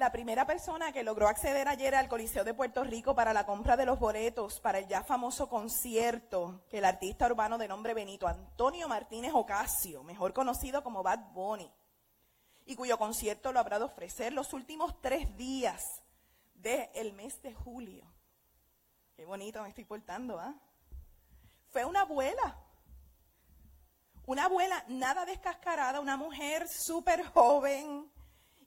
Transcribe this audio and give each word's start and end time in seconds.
La 0.00 0.10
primera 0.10 0.46
persona 0.46 0.92
que 0.92 1.02
logró 1.02 1.28
acceder 1.28 1.68
ayer 1.68 1.94
al 1.94 2.08
Coliseo 2.08 2.42
de 2.42 2.54
Puerto 2.54 2.82
Rico 2.84 3.14
para 3.14 3.34
la 3.34 3.44
compra 3.44 3.76
de 3.76 3.84
los 3.84 3.98
boletos 3.98 4.58
para 4.58 4.78
el 4.78 4.88
ya 4.88 5.04
famoso 5.04 5.50
concierto 5.50 6.64
que 6.70 6.78
el 6.78 6.86
artista 6.86 7.26
urbano 7.26 7.58
de 7.58 7.68
nombre 7.68 7.92
Benito 7.92 8.26
Antonio 8.26 8.88
Martínez 8.88 9.32
Ocasio, 9.34 10.02
mejor 10.02 10.32
conocido 10.32 10.82
como 10.82 11.02
Bad 11.02 11.34
Bunny, 11.34 11.70
y 12.64 12.76
cuyo 12.76 12.96
concierto 12.96 13.52
lo 13.52 13.60
habrá 13.60 13.78
de 13.78 13.84
ofrecer 13.84 14.32
los 14.32 14.54
últimos 14.54 14.98
tres 15.02 15.36
días 15.36 15.84
del 16.54 17.12
mes 17.12 17.42
de 17.42 17.52
julio. 17.52 18.10
Qué 19.16 19.26
bonito 19.26 19.62
me 19.62 19.68
estoy 19.68 19.84
portando, 19.84 20.40
¿ah? 20.40 20.54
Fue 21.68 21.84
una 21.84 22.00
abuela. 22.00 22.56
Una 24.24 24.46
abuela 24.46 24.82
nada 24.88 25.26
descascarada, 25.26 26.00
una 26.00 26.16
mujer 26.16 26.66
súper 26.68 27.22
joven. 27.34 28.10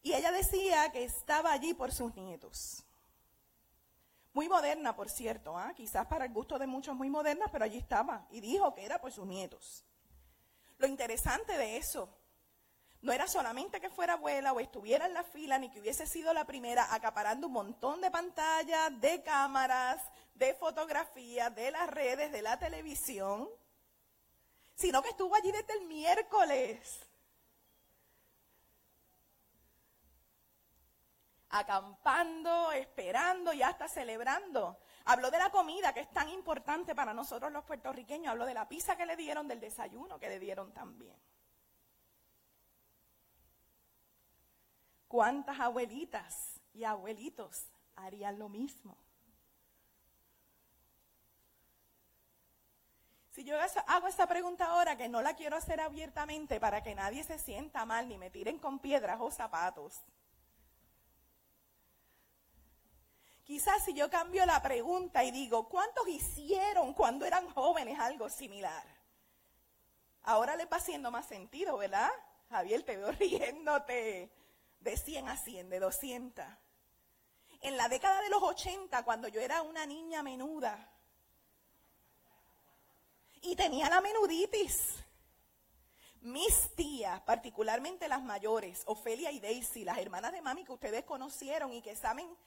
Y 0.04 0.14
ella 0.14 0.32
decía 0.32 0.92
que 0.92 1.06
estaba 1.06 1.54
allí 1.54 1.74
por 1.74 1.94
sus 1.94 2.14
nietos. 2.16 2.84
Muy 4.34 4.50
moderna, 4.50 4.96
por 4.96 5.10
cierto, 5.10 5.58
¿ah? 5.58 5.74
quizás 5.76 6.06
para 6.08 6.26
el 6.26 6.34
gusto 6.34 6.60
de 6.60 6.68
muchos 6.68 6.96
muy 6.96 7.10
moderna, 7.10 7.46
pero 7.52 7.64
allí 7.66 7.78
estaba. 7.78 8.28
Y 8.30 8.42
dijo 8.42 8.74
que 8.76 8.84
era 8.84 9.00
por 9.00 9.12
sus 9.12 9.26
nietos. 9.26 9.86
Lo 10.78 10.88
interesante 10.88 11.58
de 11.58 11.78
eso 11.78 12.10
no 13.02 13.12
era 13.12 13.28
solamente 13.28 13.80
que 13.80 13.90
fuera 13.90 14.14
abuela 14.14 14.54
o 14.54 14.60
estuviera 14.60 15.06
en 15.06 15.14
la 15.14 15.24
fila, 15.24 15.58
ni 15.58 15.70
que 15.70 15.80
hubiese 15.80 16.08
sido 16.08 16.34
la 16.34 16.46
primera 16.46 16.94
acaparando 16.94 17.48
un 17.48 17.54
montón 17.54 18.02
de 18.02 18.10
pantallas, 18.10 19.00
de 19.00 19.22
cámaras, 19.24 20.02
de 20.34 20.54
fotografías, 20.56 21.54
de 21.56 21.72
las 21.72 21.90
redes, 21.90 22.32
de 22.32 22.42
la 22.42 22.58
televisión, 22.58 23.50
sino 24.76 25.02
que 25.02 25.10
estuvo 25.10 25.36
allí 25.36 25.52
desde 25.52 25.74
el 25.74 25.86
miércoles. 25.86 27.00
Acampando, 31.54 32.72
esperando 32.72 33.54
y 33.54 33.62
hasta 33.62 33.88
celebrando. 33.88 34.80
Habló 35.06 35.30
de 35.30 35.38
la 35.38 35.52
comida 35.52 35.94
que 35.94 36.00
es 36.00 36.12
tan 36.12 36.30
importante 36.30 36.96
para 36.96 37.14
nosotros 37.14 37.52
los 37.52 37.64
puertorriqueños. 37.64 38.32
Habló 38.32 38.46
de 38.46 38.56
la 38.56 38.68
pizza 38.68 38.96
que 38.96 39.06
le 39.06 39.16
dieron, 39.16 39.48
del 39.48 39.60
desayuno 39.60 40.20
que 40.20 40.30
le 40.30 40.40
dieron 40.40 40.74
también. 40.74 41.16
¿Cuántas 45.08 45.60
abuelitas 45.60 46.60
y 46.74 46.86
abuelitos 46.86 47.68
harían 47.96 48.40
lo 48.40 48.50
mismo? 48.50 48.98
Si 53.30 53.44
yo 53.44 53.56
hago 53.88 54.08
esta 54.08 54.28
pregunta 54.28 54.66
ahora, 54.66 54.96
que 54.96 55.10
no 55.10 55.22
la 55.22 55.36
quiero 55.36 55.56
hacer 55.56 55.82
abiertamente 55.82 56.60
para 56.60 56.82
que 56.82 56.96
nadie 56.96 57.24
se 57.24 57.38
sienta 57.38 57.86
mal 57.86 58.08
ni 58.08 58.18
me 58.18 58.32
tiren 58.32 58.58
con 58.58 58.80
piedras 58.80 59.20
o 59.22 59.30
zapatos. 59.30 60.04
Quizás 63.44 63.84
si 63.84 63.94
yo 63.94 64.10
cambio 64.10 64.46
la 64.46 64.62
pregunta 64.62 65.24
y 65.24 65.32
digo, 65.32 65.68
¿cuántos 65.68 66.08
hicieron 66.08 66.94
cuando 66.94 67.26
eran 67.26 67.50
jóvenes 67.50 68.00
algo 68.00 68.30
similar? 68.30 68.86
Ahora 70.24 70.56
le 70.56 70.66
va 70.66 70.78
haciendo 70.78 71.12
más 71.12 71.26
sentido, 71.26 71.78
¿verdad? 71.78 72.10
Javier, 72.50 72.84
te 72.84 72.96
veo 72.96 73.12
riéndote 73.20 74.32
de 74.80 74.98
100 74.98 75.28
a 75.28 75.38
100, 75.38 75.70
de 75.70 75.80
200. 75.80 76.46
En 77.62 77.78
la 77.78 77.90
década 77.90 78.22
de 78.22 78.30
los 78.30 78.42
80, 78.42 79.04
cuando 79.04 79.28
yo 79.28 79.42
era 79.42 79.62
una 79.62 79.86
niña 79.86 80.24
menuda 80.24 80.90
y 83.42 83.56
tenía 83.56 83.90
la 83.90 84.00
menuditis, 84.00 85.04
mis 86.22 86.74
tías, 86.76 87.20
particularmente 87.22 88.08
las 88.08 88.24
mayores, 88.24 88.84
Ofelia 88.86 89.32
y 89.32 89.42
Daisy, 89.42 89.84
las 89.84 89.98
hermanas 89.98 90.32
de 90.32 90.42
mami 90.42 90.64
que 90.64 90.72
ustedes 90.72 91.04
conocieron 91.04 91.74
y 91.74 91.82
que 91.82 91.98
saben 91.98 92.38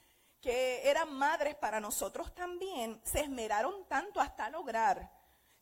que 0.41 0.89
eran 0.89 1.13
madres 1.13 1.55
para 1.55 1.81
nosotros 1.81 2.35
también, 2.35 3.01
se 3.05 3.21
esmeraron 3.21 3.87
tanto 3.87 4.21
hasta 4.21 4.49
lograr 4.51 5.11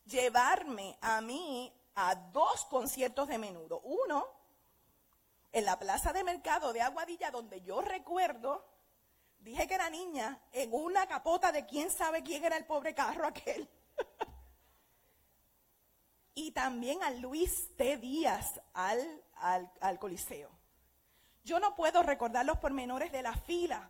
llevarme 0.05 0.97
a 1.01 1.21
mí 1.21 1.73
a 1.95 2.15
dos 2.15 2.65
conciertos 2.65 3.27
de 3.27 3.37
menudo. 3.37 3.81
Uno 3.81 4.27
en 5.51 5.65
la 5.65 5.79
plaza 5.79 6.11
de 6.11 6.23
mercado 6.23 6.73
de 6.73 6.81
Aguadilla, 6.81 7.31
donde 7.31 7.61
yo 7.61 7.81
recuerdo, 7.81 8.67
dije 9.39 9.67
que 9.67 9.75
era 9.75 9.89
niña, 9.89 10.41
en 10.51 10.73
una 10.73 11.07
capota 11.07 11.51
de 11.51 11.65
quién 11.65 11.89
sabe 11.89 12.23
quién 12.23 12.43
era 12.43 12.57
el 12.57 12.65
pobre 12.65 12.93
carro 12.93 13.25
aquel. 13.27 13.69
y 16.35 16.51
también 16.51 17.01
a 17.03 17.11
Luis 17.11 17.75
T. 17.77 17.97
Díaz 17.97 18.59
al, 18.73 19.23
al, 19.35 19.97
Coliseo. 19.97 20.49
Yo 21.45 21.59
no 21.59 21.73
puedo 21.75 22.03
recordar 22.03 22.45
los 22.45 22.57
pormenores 22.57 23.11
de 23.13 23.21
la 23.21 23.33
fila. 23.33 23.89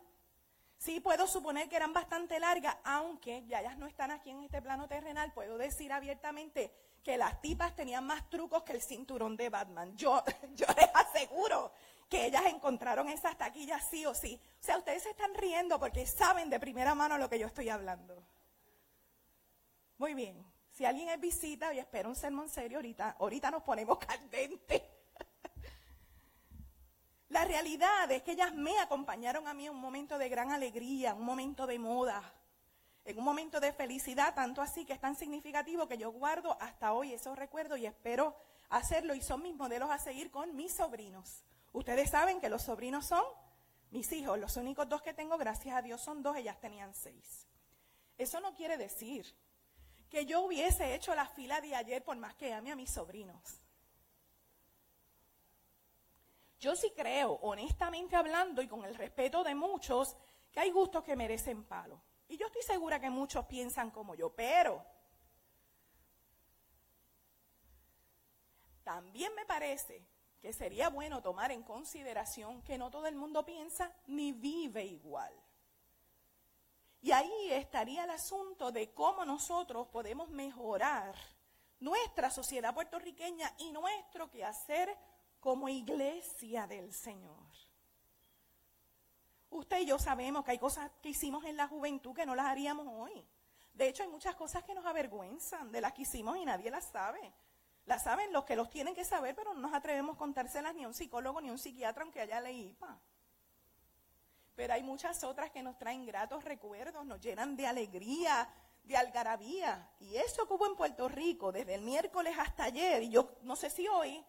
Sí 0.77 0.99
puedo 0.99 1.27
suponer 1.27 1.69
que 1.69 1.75
eran 1.75 1.93
bastante 1.93 2.39
largas, 2.39 2.75
aunque 2.83 3.45
ya 3.47 3.61
ellas 3.61 3.77
no 3.77 3.87
están 3.87 4.11
aquí 4.11 4.29
en 4.29 4.43
este 4.43 4.61
plano 4.61 4.87
terrenal, 4.87 5.33
puedo 5.33 5.57
decir 5.57 5.91
abiertamente 5.91 6.71
que 7.03 7.17
las 7.17 7.39
tipas 7.41 7.75
tenían 7.75 8.05
más 8.05 8.29
trucos 8.29 8.63
que 8.63 8.73
el 8.73 8.81
cinturón 8.81 9.37
de 9.37 9.49
Batman. 9.49 9.95
Yo, 9.95 10.23
yo 10.55 10.65
les 10.75 10.89
aseguro 10.93 11.71
que 12.09 12.25
ellas 12.25 12.45
encontraron 12.47 13.09
esas 13.09 13.37
taquillas 13.37 13.87
sí 13.89 14.05
o 14.05 14.13
sí. 14.13 14.39
O 14.59 14.63
sea, 14.63 14.77
ustedes 14.77 15.03
se 15.03 15.11
están 15.11 15.33
riendo 15.35 15.79
porque 15.79 16.05
saben 16.05 16.49
de 16.49 16.59
primera 16.59 16.95
mano 16.95 17.17
lo 17.17 17.29
que 17.29 17.39
yo 17.39 17.47
estoy 17.47 17.69
hablando. 17.69 18.23
Muy 19.97 20.13
bien. 20.13 20.45
Si 20.71 20.83
alguien 20.83 21.09
es 21.09 21.19
visita 21.19 21.73
y 21.73 21.79
espera 21.79 22.09
un 22.09 22.15
sermón 22.15 22.49
serio, 22.49 22.79
ahorita, 22.79 23.15
ahorita 23.19 23.49
nos 23.49 23.63
ponemos 23.63 23.97
candentes. 24.05 24.81
La 27.29 27.43
realidad 27.43 28.11
es 28.11 28.21
que 28.21 28.33
ellas 28.33 28.53
me 28.53 28.77
acompañaron 28.79 29.47
a 29.47 29.53
mí 29.53 29.65
en 29.65 29.73
un 29.73 29.81
momento 29.81 30.17
de 30.17 30.29
gran 30.29 30.51
alegría, 30.51 31.15
un 31.15 31.25
momento 31.25 31.65
de 31.65 31.79
moda, 31.79 32.23
en 33.03 33.17
un 33.17 33.23
momento 33.23 33.59
de 33.59 33.73
felicidad, 33.73 34.35
tanto 34.35 34.61
así 34.61 34.85
que 34.85 34.93
es 34.93 34.99
tan 34.99 35.15
significativo 35.15 35.87
que 35.87 35.97
yo 35.97 36.11
guardo 36.11 36.57
hasta 36.59 36.93
hoy 36.93 37.13
esos 37.13 37.37
recuerdos 37.37 37.79
y 37.79 37.85
espero 37.85 38.35
hacerlo 38.69 39.15
y 39.15 39.21
son 39.21 39.41
mis 39.41 39.55
modelos 39.55 39.89
a 39.89 39.97
seguir 39.97 40.31
con 40.31 40.55
mis 40.55 40.73
sobrinos. 40.73 41.43
Ustedes 41.73 42.11
saben 42.11 42.39
que 42.39 42.49
los 42.49 42.63
sobrinos 42.63 43.05
son 43.05 43.23
mis 43.91 44.11
hijos, 44.11 44.39
los 44.39 44.57
únicos 44.57 44.87
dos 44.87 45.01
que 45.01 45.13
tengo, 45.13 45.37
gracias 45.37 45.75
a 45.75 45.81
Dios, 45.81 46.01
son 46.01 46.21
dos, 46.21 46.37
ellas 46.37 46.59
tenían 46.59 46.93
seis. 46.93 47.47
Eso 48.17 48.39
no 48.39 48.53
quiere 48.53 48.77
decir 48.77 49.35
que 50.09 50.25
yo 50.25 50.41
hubiese 50.41 50.95
hecho 50.95 51.13
la 51.15 51.27
fila 51.27 51.59
de 51.61 51.75
ayer 51.75 52.03
por 52.03 52.17
más 52.17 52.35
que 52.35 52.53
ame 52.53 52.71
a 52.71 52.75
mis 52.75 52.91
sobrinos. 52.91 53.61
Yo 56.59 56.75
sí 56.75 56.91
creo, 56.95 57.33
honestamente 57.41 58.15
hablando 58.15 58.61
y 58.61 58.67
con 58.67 58.85
el 58.85 58.95
respeto 58.95 59.43
de 59.43 59.55
muchos, 59.55 60.15
que 60.51 60.59
hay 60.59 60.71
gustos 60.71 61.03
que 61.03 61.15
merecen 61.15 61.65
palo. 61.65 62.01
Y 62.27 62.37
yo 62.37 62.47
estoy 62.47 62.63
segura 62.63 62.99
que 62.99 63.09
muchos 63.09 63.45
piensan 63.45 63.91
como 63.91 64.15
yo, 64.15 64.33
pero 64.33 64.83
también 68.83 69.33
me 69.35 69.45
parece 69.45 70.05
que 70.39 70.53
sería 70.53 70.89
bueno 70.89 71.21
tomar 71.21 71.51
en 71.51 71.63
consideración 71.63 72.61
que 72.61 72.77
no 72.77 72.89
todo 72.89 73.07
el 73.07 73.15
mundo 73.15 73.45
piensa 73.45 73.91
ni 74.07 74.31
vive 74.31 74.85
igual. 74.85 75.33
Y 77.01 77.11
ahí 77.11 77.51
estaría 77.51 78.03
el 78.03 78.09
asunto 78.09 78.71
de 78.71 78.93
cómo 78.93 79.25
nosotros 79.25 79.87
podemos 79.87 80.29
mejorar 80.29 81.15
nuestra 81.79 82.31
sociedad 82.31 82.73
puertorriqueña 82.73 83.53
y 83.59 83.71
nuestro 83.71 84.29
quehacer 84.31 84.95
como 85.45 85.69
iglesia 85.69 86.65
del 86.65 86.91
Señor. 86.91 87.37
Usted 89.51 89.81
y 89.81 89.85
yo 89.85 89.99
sabemos 89.99 90.43
que 90.43 90.49
hay 90.49 90.57
cosas 90.57 90.89
que 91.03 91.09
hicimos 91.09 91.45
en 91.45 91.55
la 91.55 91.67
juventud 91.67 92.15
que 92.15 92.25
no 92.25 92.33
las 92.33 92.47
haríamos 92.47 92.87
hoy. 92.89 93.23
De 93.75 93.87
hecho, 93.87 94.01
hay 94.01 94.09
muchas 94.09 94.33
cosas 94.33 94.63
que 94.63 94.73
nos 94.73 94.87
avergüenzan 94.87 95.71
de 95.71 95.81
las 95.81 95.93
que 95.93 96.01
hicimos 96.01 96.35
y 96.37 96.45
nadie 96.45 96.71
las 96.71 96.85
sabe. 96.85 97.31
Las 97.85 98.05
saben 98.05 98.33
los 98.33 98.43
que 98.43 98.55
los 98.55 98.71
tienen 98.71 98.95
que 98.95 99.05
saber, 99.05 99.35
pero 99.35 99.53
no 99.53 99.59
nos 99.59 99.73
atrevemos 99.75 100.15
a 100.15 100.17
contárselas 100.17 100.73
ni 100.73 100.83
a 100.83 100.87
un 100.87 100.95
psicólogo 100.95 101.39
ni 101.41 101.49
a 101.49 101.51
un 101.51 101.59
psiquiatra, 101.59 102.01
aunque 102.01 102.21
haya 102.21 102.41
leído. 102.41 102.75
Pero 104.55 104.73
hay 104.73 104.81
muchas 104.81 105.23
otras 105.23 105.51
que 105.51 105.61
nos 105.61 105.77
traen 105.77 106.07
gratos 106.07 106.43
recuerdos, 106.43 107.05
nos 107.05 107.21
llenan 107.21 107.55
de 107.55 107.67
alegría, 107.67 108.49
de 108.83 108.97
algarabía. 108.97 109.91
Y 109.99 110.15
eso 110.15 110.47
que 110.47 110.53
hubo 110.55 110.65
en 110.65 110.75
Puerto 110.75 111.07
Rico 111.07 111.51
desde 111.51 111.75
el 111.75 111.83
miércoles 111.83 112.35
hasta 112.35 112.63
ayer, 112.63 113.03
y 113.03 113.09
yo 113.09 113.35
no 113.43 113.55
sé 113.55 113.69
si 113.69 113.87
hoy, 113.87 114.25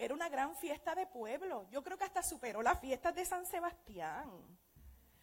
era 0.00 0.14
una 0.14 0.30
gran 0.30 0.56
fiesta 0.56 0.94
de 0.94 1.06
pueblo. 1.06 1.66
Yo 1.70 1.82
creo 1.82 1.98
que 1.98 2.04
hasta 2.04 2.22
superó 2.22 2.62
las 2.62 2.80
fiestas 2.80 3.14
de 3.14 3.24
San 3.26 3.44
Sebastián. 3.44 4.30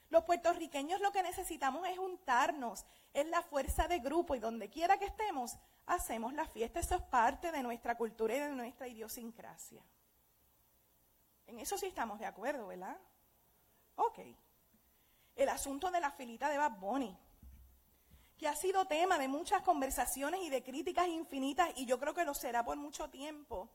Los 0.09 0.23
puertorriqueños 0.23 1.01
lo 1.01 1.11
que 1.11 1.23
necesitamos 1.23 1.87
es 1.87 1.97
juntarnos, 1.97 2.85
es 3.11 3.27
la 3.27 3.41
fuerza 3.41 3.87
de 3.87 3.97
grupo 3.99 4.35
y 4.35 4.39
donde 4.39 4.69
quiera 4.69 4.99
que 4.99 5.05
estemos, 5.05 5.57
hacemos 5.87 6.33
la 6.33 6.45
fiesta. 6.45 6.79
Eso 6.79 6.95
es 6.95 7.01
parte 7.01 7.51
de 7.51 7.63
nuestra 7.63 7.97
cultura 7.97 8.35
y 8.35 8.39
de 8.39 8.49
nuestra 8.49 8.87
idiosincrasia. 8.87 9.83
En 11.47 11.59
eso 11.59 11.75
sí 11.77 11.87
estamos 11.87 12.19
de 12.19 12.27
acuerdo, 12.27 12.67
¿verdad? 12.67 12.97
Ok. 13.95 14.19
El 15.35 15.49
asunto 15.49 15.89
de 15.89 15.99
la 15.99 16.11
filita 16.11 16.49
de 16.49 16.59
Bad 16.59 16.77
Bunny, 16.79 17.17
que 18.37 18.47
ha 18.47 18.55
sido 18.55 18.85
tema 18.85 19.17
de 19.17 19.27
muchas 19.27 19.63
conversaciones 19.63 20.41
y 20.43 20.49
de 20.49 20.63
críticas 20.63 21.07
infinitas, 21.07 21.71
y 21.75 21.87
yo 21.87 21.99
creo 21.99 22.13
que 22.13 22.25
lo 22.25 22.35
será 22.35 22.63
por 22.63 22.77
mucho 22.77 23.09
tiempo. 23.09 23.71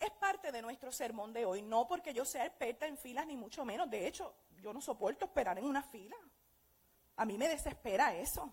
Es 0.00 0.10
parte 0.12 0.50
de 0.50 0.62
nuestro 0.62 0.90
sermón 0.90 1.32
de 1.32 1.44
hoy, 1.44 1.62
no 1.62 1.86
porque 1.86 2.14
yo 2.14 2.24
sea 2.24 2.46
experta 2.46 2.86
en 2.86 2.96
filas 2.96 3.26
ni 3.26 3.36
mucho 3.36 3.64
menos. 3.64 3.90
De 3.90 4.06
hecho, 4.06 4.34
yo 4.60 4.72
no 4.72 4.80
soporto 4.80 5.26
esperar 5.26 5.58
en 5.58 5.64
una 5.64 5.82
fila. 5.82 6.16
A 7.16 7.24
mí 7.26 7.36
me 7.36 7.48
desespera 7.48 8.14
eso. 8.14 8.50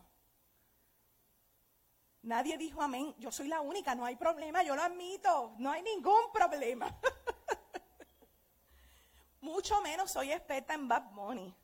Nadie 2.24 2.58
dijo 2.58 2.82
amén. 2.82 3.16
Yo 3.18 3.32
soy 3.32 3.48
la 3.48 3.62
única, 3.62 3.96
no 3.96 4.06
hay 4.06 4.18
problema, 4.18 4.62
yo 4.62 4.76
lo 4.76 4.82
admito, 4.82 5.54
no 5.58 5.72
hay 5.72 5.82
ningún 5.82 6.32
problema. 6.34 6.94
Mucho 9.42 9.82
menos 9.82 10.12
soy 10.12 10.34
experta 10.34 10.74
en 10.74 10.90
Bad 10.90 11.12
Money. 11.12 11.56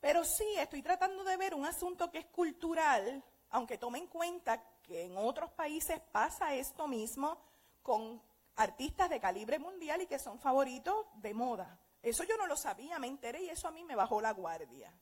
Pero 0.00 0.24
sí, 0.24 0.46
estoy 0.56 0.82
tratando 0.82 1.22
de 1.22 1.36
ver 1.36 1.54
un 1.54 1.64
asunto 1.64 2.10
que 2.10 2.18
es 2.18 2.26
cultural, 2.26 3.22
aunque 3.50 3.78
tome 3.78 3.98
en 3.98 4.08
cuenta 4.08 4.60
que 4.82 5.04
en 5.04 5.16
otros 5.16 5.50
países 5.52 6.00
pasa 6.12 6.54
esto 6.54 6.88
mismo 6.88 7.38
con 7.82 8.20
artistas 8.58 9.08
de 9.08 9.20
calibre 9.20 9.58
mundial 9.58 10.02
y 10.02 10.06
que 10.06 10.18
son 10.18 10.38
favoritos 10.38 11.06
de 11.14 11.32
moda. 11.32 11.78
Eso 12.02 12.24
yo 12.24 12.36
no 12.36 12.46
lo 12.46 12.56
sabía, 12.56 12.98
me 12.98 13.06
enteré 13.06 13.42
y 13.42 13.50
eso 13.50 13.68
a 13.68 13.70
mí 13.70 13.84
me 13.84 13.94
bajó 13.96 14.20
la 14.20 14.32
guardia. 14.32 14.92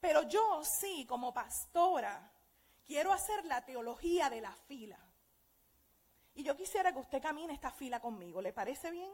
Pero 0.00 0.22
yo 0.28 0.62
sí, 0.64 1.06
como 1.06 1.32
pastora, 1.32 2.32
quiero 2.84 3.12
hacer 3.12 3.44
la 3.44 3.64
teología 3.64 4.28
de 4.28 4.40
la 4.40 4.52
fila. 4.66 4.98
Y 6.34 6.42
yo 6.42 6.56
quisiera 6.56 6.92
que 6.92 6.98
usted 6.98 7.22
camine 7.22 7.52
esta 7.52 7.70
fila 7.70 8.00
conmigo. 8.00 8.42
¿Le 8.42 8.52
parece 8.52 8.90
bien? 8.90 9.12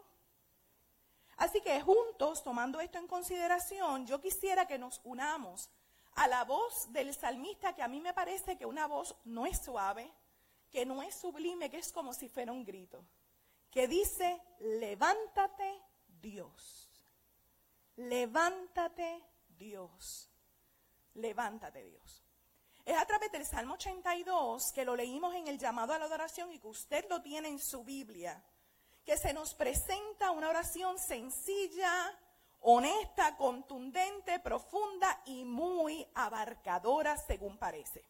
Así 1.37 1.61
que 1.61 1.81
juntos, 1.83 2.43
tomando 2.43 2.81
esto 2.81 2.99
en 2.99 3.07
consideración, 3.07 4.07
yo 4.07 4.21
quisiera 4.21 4.67
que 4.67 4.79
nos 4.79 5.01
unamos 5.05 5.69
a 6.15 6.27
la 6.27 6.45
voz 6.45 6.91
del 6.93 7.15
salmista, 7.15 7.75
que 7.75 7.83
a 7.83 7.89
mí 7.89 8.01
me 8.01 8.15
parece 8.15 8.57
que 8.57 8.65
una 8.67 8.87
voz 8.87 9.15
no 9.25 9.47
es 9.47 9.63
suave, 9.63 10.11
que 10.71 10.87
no 10.87 11.03
es 11.03 11.15
sublime, 11.15 11.71
que 11.71 11.79
es 11.79 11.93
como 11.93 12.13
si 12.13 12.29
fuera 12.29 12.51
un 12.51 12.65
grito, 12.65 13.05
que 13.71 13.87
dice, 13.87 14.43
levántate 14.61 15.83
Dios, 16.07 16.91
levántate 17.97 19.23
Dios, 19.49 20.31
levántate 21.15 21.85
Dios. 21.85 22.25
Es 22.85 22.97
a 22.97 23.05
través 23.05 23.31
del 23.31 23.45
Salmo 23.45 23.75
82 23.75 24.73
que 24.73 24.85
lo 24.85 24.97
leímos 24.97 25.35
en 25.35 25.47
el 25.47 25.59
llamado 25.59 25.93
a 25.93 25.99
la 25.99 26.07
adoración 26.07 26.51
y 26.53 26.59
que 26.59 26.69
usted 26.69 27.05
lo 27.11 27.21
tiene 27.21 27.49
en 27.49 27.59
su 27.59 27.85
Biblia, 27.85 28.43
que 29.05 29.19
se 29.19 29.35
nos 29.35 29.53
presenta 29.55 30.31
una 30.31 30.49
oración 30.49 30.99
sencilla, 30.99 32.19
honesta, 32.61 33.37
contundente, 33.37 34.41
profunda 34.41 35.23
y 35.27 35.45
muy 35.45 36.07
abarcadora 36.15 37.17
según 37.19 37.59
parece. 37.59 38.09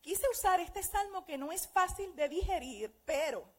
Quise 0.00 0.26
usar 0.30 0.60
este 0.60 0.82
salmo 0.82 1.26
que 1.26 1.36
no 1.36 1.52
es 1.52 1.68
fácil 1.68 2.14
de 2.16 2.28
digerir, 2.28 3.02
pero 3.04 3.57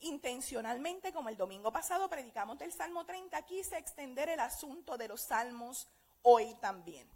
intencionalmente, 0.00 1.12
como 1.12 1.28
el 1.28 1.36
domingo 1.36 1.72
pasado 1.72 2.08
predicamos 2.08 2.58
del 2.58 2.72
Salmo 2.72 3.04
30, 3.04 3.40
quise 3.42 3.78
extender 3.78 4.28
el 4.28 4.40
asunto 4.40 4.96
de 4.96 5.08
los 5.08 5.22
salmos 5.22 5.88
hoy 6.22 6.54
también. 6.60 7.08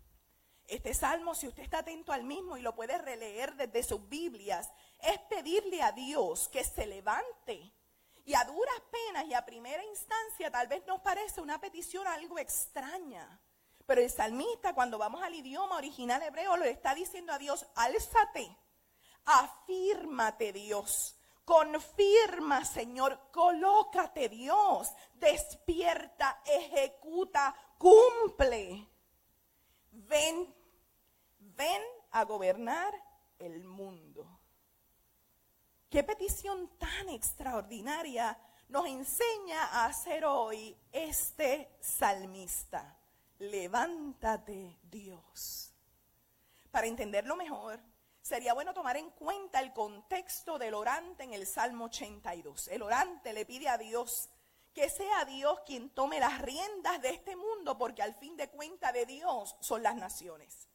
Este 0.67 0.95
salmo, 0.95 1.35
si 1.35 1.49
usted 1.49 1.65
está 1.65 1.79
atento 1.79 2.13
al 2.13 2.25
mismo 2.25 2.57
y 2.57 2.63
lo 2.63 2.75
puede 2.75 2.97
releer 2.99 3.55
desde 3.57 3.83
sus 3.83 4.09
Biblias, 4.09 4.71
es 5.01 5.19
pedirle 5.29 5.83
a 5.83 5.93
Dios 5.93 6.49
que 6.49 6.65
se 6.65 6.87
levante. 6.87 7.73
Y 8.25 8.35
a 8.35 8.45
duras 8.45 8.81
penas 8.91 9.27
y 9.27 9.35
a 9.35 9.45
primera 9.45 9.85
instancia 9.85 10.51
tal 10.51 10.69
vez 10.69 10.87
nos 10.87 11.01
parece 11.01 11.41
una 11.41 11.61
petición 11.61 12.07
algo 12.07 12.39
extraña. 12.39 13.41
Pero 13.85 14.01
el 14.01 14.11
salmista 14.11 14.75
cuando 14.75 14.97
vamos 14.97 15.23
al 15.23 15.35
idioma 15.35 15.77
original 15.77 16.23
hebreo 16.23 16.57
le 16.57 16.71
está 16.71 16.95
diciendo 16.95 17.33
a 17.33 17.39
Dios, 17.39 17.67
álzate, 17.75 18.57
afírmate 19.25 20.53
Dios, 20.53 21.19
confirma 21.45 22.65
Señor, 22.65 23.31
colócate 23.33 24.29
Dios, 24.29 24.91
despierta, 25.15 26.43
ejecuta, 26.45 27.55
cumple 27.79 28.89
ven, 29.93 30.55
ven 31.39 31.83
a 32.11 32.25
gobernar 32.25 32.95
el 33.39 33.65
mundo. 33.65 34.41
Qué 35.89 36.03
petición 36.03 36.71
tan 36.79 37.09
extraordinaria 37.11 38.39
nos 38.69 38.87
enseña 38.87 39.65
a 39.67 39.87
hacer 39.87 40.25
hoy 40.25 40.77
este 40.91 41.77
salmista. 41.81 42.99
Levántate 43.39 44.79
Dios. 44.83 45.75
Para 46.71 46.87
entenderlo 46.87 47.37
mejor, 47.37 47.81
sería 48.23 48.55
bueno 48.55 48.73
tomar 48.73 48.97
en 48.97 49.11
cuenta 49.11 49.61
el 49.61 49.73
contexto 49.73 50.59
del 50.59 50.75
orante 50.75 51.25
en 51.25 51.35
el 51.35 51.47
Salmo 51.47 51.87
82. 51.87 52.69
El 52.69 52.83
orante 52.83 53.33
le 53.33 53.45
pide 53.45 53.69
a 53.69 53.77
Dios 53.77 54.31
que 54.73 54.89
sea 54.89 55.25
Dios 55.27 55.61
quien 55.67 55.91
tome 55.91 56.19
las 56.19 56.41
riendas 56.41 57.03
de 57.03 57.11
este 57.11 57.37
mundo, 57.37 57.77
porque 57.77 58.03
al 58.03 58.15
fin 58.15 58.37
de 58.37 58.49
cuentas 58.49 58.93
de 58.95 59.05
Dios 59.05 59.57
son 59.61 59.83
las 59.83 59.97
naciones. 59.97 60.69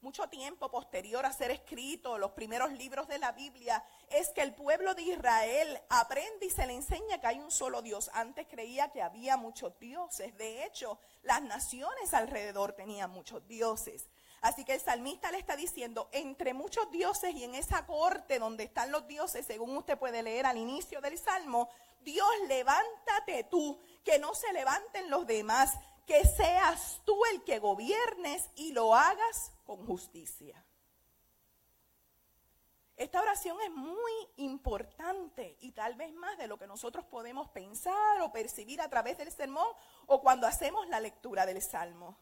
Mucho 0.00 0.28
tiempo 0.28 0.70
posterior 0.70 1.24
a 1.24 1.32
ser 1.32 1.50
escrito 1.50 2.18
los 2.18 2.32
primeros 2.32 2.72
libros 2.72 3.08
de 3.08 3.18
la 3.18 3.32
Biblia, 3.32 3.84
es 4.08 4.30
que 4.30 4.42
el 4.42 4.54
pueblo 4.54 4.94
de 4.94 5.02
Israel 5.02 5.80
aprende 5.88 6.46
y 6.46 6.50
se 6.50 6.66
le 6.66 6.74
enseña 6.74 7.20
que 7.20 7.26
hay 7.26 7.40
un 7.40 7.50
solo 7.50 7.82
Dios. 7.82 8.10
Antes 8.12 8.46
creía 8.48 8.90
que 8.90 9.02
había 9.02 9.36
muchos 9.36 9.78
dioses. 9.78 10.36
De 10.36 10.64
hecho, 10.64 10.98
las 11.22 11.42
naciones 11.42 12.12
alrededor 12.14 12.72
tenían 12.72 13.10
muchos 13.10 13.46
dioses. 13.48 14.08
Así 14.46 14.64
que 14.64 14.74
el 14.74 14.80
salmista 14.80 15.32
le 15.32 15.38
está 15.38 15.56
diciendo, 15.56 16.08
entre 16.12 16.54
muchos 16.54 16.88
dioses 16.92 17.34
y 17.34 17.42
en 17.42 17.56
esa 17.56 17.84
corte 17.84 18.38
donde 18.38 18.62
están 18.62 18.92
los 18.92 19.08
dioses, 19.08 19.44
según 19.44 19.76
usted 19.76 19.98
puede 19.98 20.22
leer 20.22 20.46
al 20.46 20.56
inicio 20.56 21.00
del 21.00 21.18
salmo, 21.18 21.68
Dios, 22.02 22.30
levántate 22.46 23.42
tú, 23.50 23.76
que 24.04 24.20
no 24.20 24.36
se 24.36 24.52
levanten 24.52 25.10
los 25.10 25.26
demás, 25.26 25.76
que 26.06 26.24
seas 26.24 27.00
tú 27.04 27.18
el 27.32 27.42
que 27.42 27.58
gobiernes 27.58 28.48
y 28.54 28.70
lo 28.70 28.94
hagas 28.94 29.50
con 29.64 29.84
justicia. 29.84 30.64
Esta 32.96 33.20
oración 33.20 33.60
es 33.62 33.72
muy 33.72 34.12
importante 34.36 35.56
y 35.60 35.72
tal 35.72 35.96
vez 35.96 36.14
más 36.14 36.38
de 36.38 36.46
lo 36.46 36.56
que 36.56 36.68
nosotros 36.68 37.04
podemos 37.06 37.48
pensar 37.48 38.20
o 38.20 38.30
percibir 38.30 38.80
a 38.80 38.88
través 38.88 39.18
del 39.18 39.32
sermón 39.32 39.66
o 40.06 40.20
cuando 40.20 40.46
hacemos 40.46 40.86
la 40.86 41.00
lectura 41.00 41.46
del 41.46 41.60
salmo. 41.60 42.16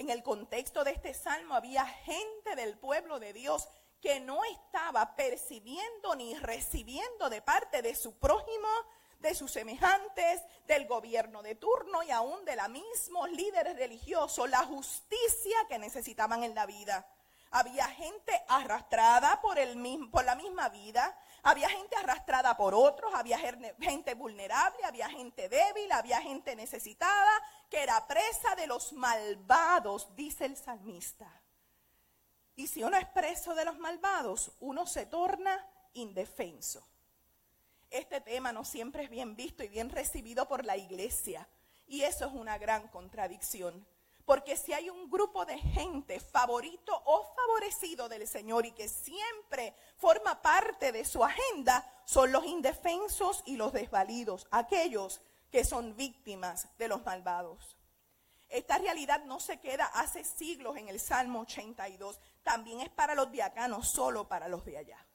En 0.00 0.08
el 0.08 0.22
contexto 0.22 0.82
de 0.82 0.92
este 0.92 1.12
salmo 1.12 1.54
había 1.54 1.84
gente 1.84 2.56
del 2.56 2.78
pueblo 2.78 3.20
de 3.20 3.34
Dios 3.34 3.68
que 4.00 4.18
no 4.18 4.42
estaba 4.44 5.14
percibiendo 5.14 6.14
ni 6.16 6.34
recibiendo 6.36 7.28
de 7.28 7.42
parte 7.42 7.82
de 7.82 7.94
su 7.94 8.18
prójimo, 8.18 8.68
de 9.18 9.34
sus 9.34 9.50
semejantes, 9.50 10.42
del 10.66 10.86
gobierno 10.86 11.42
de 11.42 11.54
turno 11.54 12.02
y 12.02 12.10
aún 12.12 12.46
de 12.46 12.56
los 12.56 12.70
mismos 12.70 13.30
líderes 13.32 13.76
religiosos, 13.76 14.48
la 14.48 14.64
justicia 14.64 15.58
que 15.68 15.78
necesitaban 15.78 16.44
en 16.44 16.54
la 16.54 16.64
vida. 16.64 17.06
Había 17.50 17.86
gente 17.88 18.32
arrastrada 18.48 19.42
por, 19.42 19.58
el 19.58 19.76
mismo, 19.76 20.10
por 20.10 20.24
la 20.24 20.34
misma 20.34 20.70
vida, 20.70 21.14
había 21.42 21.68
gente 21.68 21.96
arrastrada 21.96 22.56
por 22.56 22.74
otros, 22.74 23.12
había 23.14 23.38
gente 23.38 24.14
vulnerable, 24.14 24.78
había 24.84 25.10
gente 25.10 25.50
débil, 25.50 25.92
había 25.92 26.22
gente 26.22 26.56
necesitada, 26.56 27.42
que 27.70 27.82
era 27.82 28.06
presa 28.06 28.56
de 28.56 28.66
los 28.66 28.92
malvados, 28.92 30.14
dice 30.16 30.44
el 30.44 30.56
salmista. 30.56 31.40
Y 32.56 32.66
si 32.66 32.82
uno 32.82 32.96
es 32.98 33.06
preso 33.06 33.54
de 33.54 33.64
los 33.64 33.78
malvados, 33.78 34.50
uno 34.60 34.86
se 34.86 35.06
torna 35.06 35.66
indefenso. 35.94 36.86
Este 37.88 38.20
tema 38.20 38.52
no 38.52 38.64
siempre 38.64 39.04
es 39.04 39.10
bien 39.10 39.36
visto 39.36 39.62
y 39.62 39.68
bien 39.68 39.88
recibido 39.88 40.46
por 40.46 40.64
la 40.64 40.76
iglesia. 40.76 41.48
Y 41.86 42.02
eso 42.02 42.26
es 42.26 42.32
una 42.32 42.58
gran 42.58 42.88
contradicción. 42.88 43.86
Porque 44.24 44.56
si 44.56 44.72
hay 44.72 44.90
un 44.90 45.10
grupo 45.10 45.44
de 45.44 45.58
gente 45.58 46.20
favorito 46.20 46.92
o 47.04 47.34
favorecido 47.34 48.08
del 48.08 48.28
Señor 48.28 48.66
y 48.66 48.72
que 48.72 48.88
siempre 48.88 49.74
forma 49.96 50.40
parte 50.42 50.92
de 50.92 51.04
su 51.04 51.24
agenda, 51.24 51.84
son 52.04 52.30
los 52.30 52.44
indefensos 52.44 53.42
y 53.46 53.56
los 53.56 53.72
desvalidos, 53.72 54.46
aquellos 54.50 55.20
que 55.50 55.64
son 55.64 55.96
víctimas 55.96 56.68
de 56.78 56.88
los 56.88 57.04
malvados. 57.04 57.76
Esta 58.48 58.78
realidad 58.78 59.24
no 59.24 59.38
se 59.38 59.60
queda 59.60 59.86
hace 59.86 60.24
siglos 60.24 60.76
en 60.76 60.88
el 60.88 60.98
Salmo 60.98 61.40
82 61.40 62.18
también 62.42 62.80
es 62.80 62.88
para 62.88 63.14
los 63.14 63.30
diacanos, 63.30 63.88
solo 63.88 64.26
para 64.28 64.48
los 64.48 64.64
de 64.64 64.78
allá. 64.78 65.06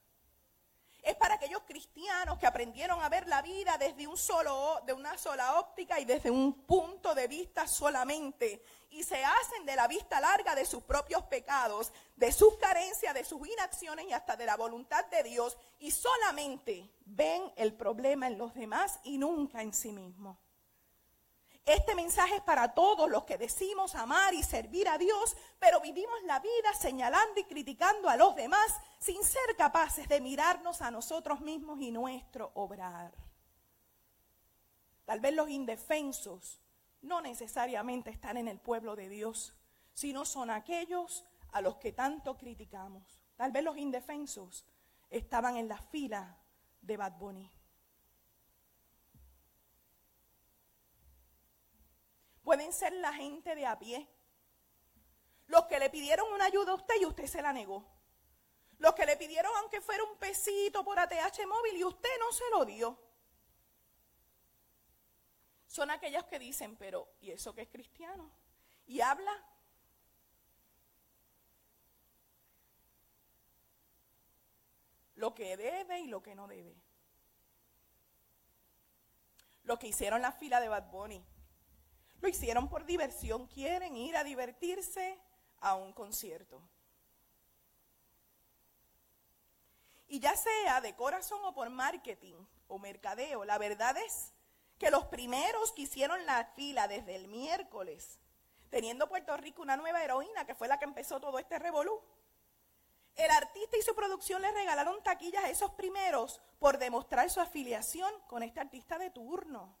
Es 1.06 1.14
para 1.14 1.36
aquellos 1.36 1.62
cristianos 1.62 2.36
que 2.36 2.48
aprendieron 2.48 3.00
a 3.00 3.08
ver 3.08 3.28
la 3.28 3.40
vida 3.40 3.78
desde 3.78 4.08
un 4.08 4.16
solo, 4.16 4.80
de 4.84 4.92
una 4.92 5.16
sola 5.16 5.60
óptica 5.60 6.00
y 6.00 6.04
desde 6.04 6.32
un 6.32 6.64
punto 6.64 7.14
de 7.14 7.28
vista 7.28 7.68
solamente. 7.68 8.64
Y 8.90 9.04
se 9.04 9.24
hacen 9.24 9.64
de 9.64 9.76
la 9.76 9.86
vista 9.86 10.20
larga 10.20 10.56
de 10.56 10.64
sus 10.64 10.82
propios 10.82 11.22
pecados, 11.26 11.92
de 12.16 12.32
sus 12.32 12.56
carencias, 12.56 13.14
de 13.14 13.22
sus 13.22 13.46
inacciones 13.46 14.06
y 14.08 14.12
hasta 14.12 14.34
de 14.36 14.46
la 14.46 14.56
voluntad 14.56 15.06
de 15.06 15.22
Dios. 15.22 15.56
Y 15.78 15.92
solamente 15.92 16.90
ven 17.04 17.52
el 17.54 17.72
problema 17.72 18.26
en 18.26 18.36
los 18.36 18.52
demás 18.54 18.98
y 19.04 19.16
nunca 19.16 19.62
en 19.62 19.72
sí 19.72 19.92
mismos. 19.92 20.36
Este 21.66 21.96
mensaje 21.96 22.36
es 22.36 22.42
para 22.42 22.74
todos 22.74 23.10
los 23.10 23.24
que 23.24 23.36
decimos 23.36 23.96
amar 23.96 24.32
y 24.34 24.44
servir 24.44 24.88
a 24.88 24.98
Dios, 24.98 25.36
pero 25.58 25.80
vivimos 25.80 26.22
la 26.22 26.38
vida 26.38 26.72
señalando 26.78 27.40
y 27.40 27.44
criticando 27.44 28.08
a 28.08 28.14
los 28.14 28.36
demás 28.36 28.72
sin 29.00 29.20
ser 29.24 29.56
capaces 29.58 30.08
de 30.08 30.20
mirarnos 30.20 30.80
a 30.80 30.92
nosotros 30.92 31.40
mismos 31.40 31.80
y 31.80 31.90
nuestro 31.90 32.52
obrar. 32.54 33.12
Tal 35.04 35.18
vez 35.18 35.34
los 35.34 35.50
indefensos 35.50 36.62
no 37.02 37.20
necesariamente 37.20 38.10
están 38.10 38.36
en 38.36 38.46
el 38.46 38.60
pueblo 38.60 38.94
de 38.94 39.08
Dios, 39.08 39.52
sino 39.92 40.24
son 40.24 40.50
aquellos 40.50 41.24
a 41.50 41.60
los 41.62 41.78
que 41.78 41.90
tanto 41.90 42.36
criticamos. 42.36 43.20
Tal 43.34 43.50
vez 43.50 43.64
los 43.64 43.76
indefensos 43.76 44.64
estaban 45.10 45.56
en 45.56 45.66
la 45.66 45.78
fila 45.78 46.38
de 46.80 46.96
Bad 46.96 47.18
Bunny. 47.18 47.55
Pueden 52.46 52.72
ser 52.72 52.92
la 52.92 53.12
gente 53.12 53.56
de 53.56 53.66
a 53.66 53.76
pie. 53.76 54.08
Los 55.48 55.64
que 55.64 55.80
le 55.80 55.90
pidieron 55.90 56.32
una 56.32 56.44
ayuda 56.44 56.70
a 56.70 56.74
usted 56.76 56.94
y 57.00 57.04
usted 57.04 57.26
se 57.26 57.42
la 57.42 57.52
negó. 57.52 57.84
Los 58.78 58.94
que 58.94 59.04
le 59.04 59.16
pidieron 59.16 59.50
aunque 59.56 59.80
fuera 59.80 60.04
un 60.04 60.16
pesito 60.16 60.84
por 60.84 60.96
ATH 60.96 61.44
móvil 61.44 61.76
y 61.76 61.82
usted 61.82 62.08
no 62.20 62.30
se 62.30 62.44
lo 62.52 62.64
dio. 62.64 63.02
Son 65.66 65.90
aquellos 65.90 66.22
que 66.26 66.38
dicen, 66.38 66.76
pero 66.76 67.08
¿y 67.18 67.32
eso 67.32 67.52
que 67.52 67.62
es 67.62 67.68
cristiano? 67.68 68.30
Y 68.86 69.00
habla 69.00 69.44
lo 75.16 75.34
que 75.34 75.56
debe 75.56 75.98
y 75.98 76.06
lo 76.06 76.22
que 76.22 76.36
no 76.36 76.46
debe. 76.46 76.76
Lo 79.64 79.80
que 79.80 79.88
hicieron 79.88 80.22
la 80.22 80.30
fila 80.30 80.60
de 80.60 80.68
Bad 80.68 80.92
Bunny. 80.92 81.26
Lo 82.20 82.28
hicieron 82.28 82.68
por 82.68 82.84
diversión. 82.86 83.46
Quieren 83.46 83.96
ir 83.96 84.16
a 84.16 84.24
divertirse 84.24 85.18
a 85.60 85.74
un 85.74 85.92
concierto. 85.92 86.60
Y 90.08 90.20
ya 90.20 90.36
sea 90.36 90.80
de 90.80 90.94
corazón 90.94 91.40
o 91.44 91.54
por 91.54 91.68
marketing 91.68 92.36
o 92.68 92.78
mercadeo, 92.78 93.44
la 93.44 93.58
verdad 93.58 93.96
es 93.96 94.32
que 94.78 94.90
los 94.90 95.06
primeros 95.06 95.72
que 95.72 95.82
hicieron 95.82 96.24
la 96.26 96.44
fila 96.54 96.86
desde 96.86 97.16
el 97.16 97.28
miércoles, 97.28 98.20
teniendo 98.70 99.08
Puerto 99.08 99.36
Rico 99.36 99.62
una 99.62 99.76
nueva 99.76 100.02
heroína 100.02 100.46
que 100.46 100.54
fue 100.54 100.68
la 100.68 100.78
que 100.78 100.84
empezó 100.84 101.20
todo 101.20 101.38
este 101.38 101.58
revolú, 101.58 102.00
el 103.16 103.30
artista 103.30 103.78
y 103.78 103.82
su 103.82 103.94
producción 103.94 104.42
le 104.42 104.52
regalaron 104.52 105.02
taquillas 105.02 105.44
a 105.44 105.50
esos 105.50 105.70
primeros 105.72 106.42
por 106.58 106.78
demostrar 106.78 107.30
su 107.30 107.40
afiliación 107.40 108.12
con 108.28 108.42
este 108.42 108.60
artista 108.60 108.98
de 108.98 109.10
turno. 109.10 109.74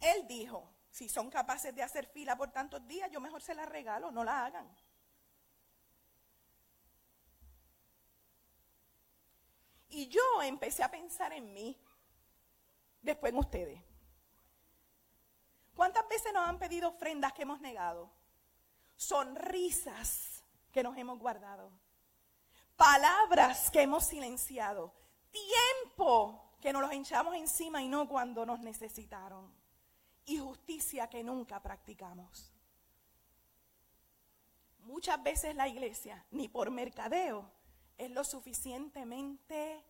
Él 0.00 0.26
dijo, 0.28 0.70
si 0.96 1.10
son 1.10 1.28
capaces 1.28 1.74
de 1.74 1.82
hacer 1.82 2.06
fila 2.06 2.36
por 2.36 2.50
tantos 2.50 2.86
días, 2.88 3.10
yo 3.10 3.20
mejor 3.20 3.42
se 3.42 3.54
la 3.54 3.66
regalo, 3.66 4.10
no 4.10 4.24
la 4.24 4.46
hagan. 4.46 4.66
Y 9.90 10.08
yo 10.08 10.42
empecé 10.42 10.82
a 10.82 10.90
pensar 10.90 11.34
en 11.34 11.52
mí, 11.52 11.78
después 13.02 13.30
en 13.30 13.38
ustedes. 13.38 13.82
¿Cuántas 15.74 16.08
veces 16.08 16.32
nos 16.32 16.48
han 16.48 16.58
pedido 16.58 16.88
ofrendas 16.88 17.34
que 17.34 17.42
hemos 17.42 17.60
negado? 17.60 18.10
Sonrisas 18.96 20.42
que 20.72 20.82
nos 20.82 20.96
hemos 20.96 21.18
guardado 21.18 21.70
palabras 22.76 23.70
que 23.70 23.82
hemos 23.82 24.04
silenciado, 24.04 24.94
tiempo 25.30 26.56
que 26.60 26.72
nos 26.72 26.82
los 26.82 26.92
hinchamos 26.92 27.34
encima 27.34 27.82
y 27.82 27.88
no 27.88 28.08
cuando 28.08 28.46
nos 28.46 28.60
necesitaron, 28.60 29.52
y 30.26 30.38
justicia 30.38 31.08
que 31.08 31.22
nunca 31.22 31.62
practicamos. 31.62 32.52
Muchas 34.80 35.22
veces 35.22 35.56
la 35.56 35.66
iglesia, 35.66 36.24
ni 36.30 36.48
por 36.48 36.70
mercadeo, 36.70 37.50
es 37.98 38.10
lo 38.10 38.22
suficientemente 38.24 39.84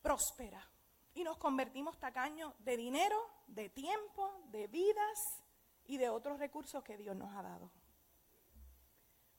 próspera. 0.00 0.66
Y 1.14 1.24
nos 1.24 1.36
convertimos 1.38 1.98
tacaños 1.98 2.54
de 2.60 2.76
dinero, 2.76 3.18
de 3.48 3.68
tiempo, 3.68 4.42
de 4.46 4.66
vidas 4.68 5.42
y 5.86 5.96
de 5.96 6.08
otros 6.08 6.38
recursos 6.38 6.84
que 6.84 6.96
Dios 6.96 7.16
nos 7.16 7.34
ha 7.34 7.42
dado. 7.42 7.70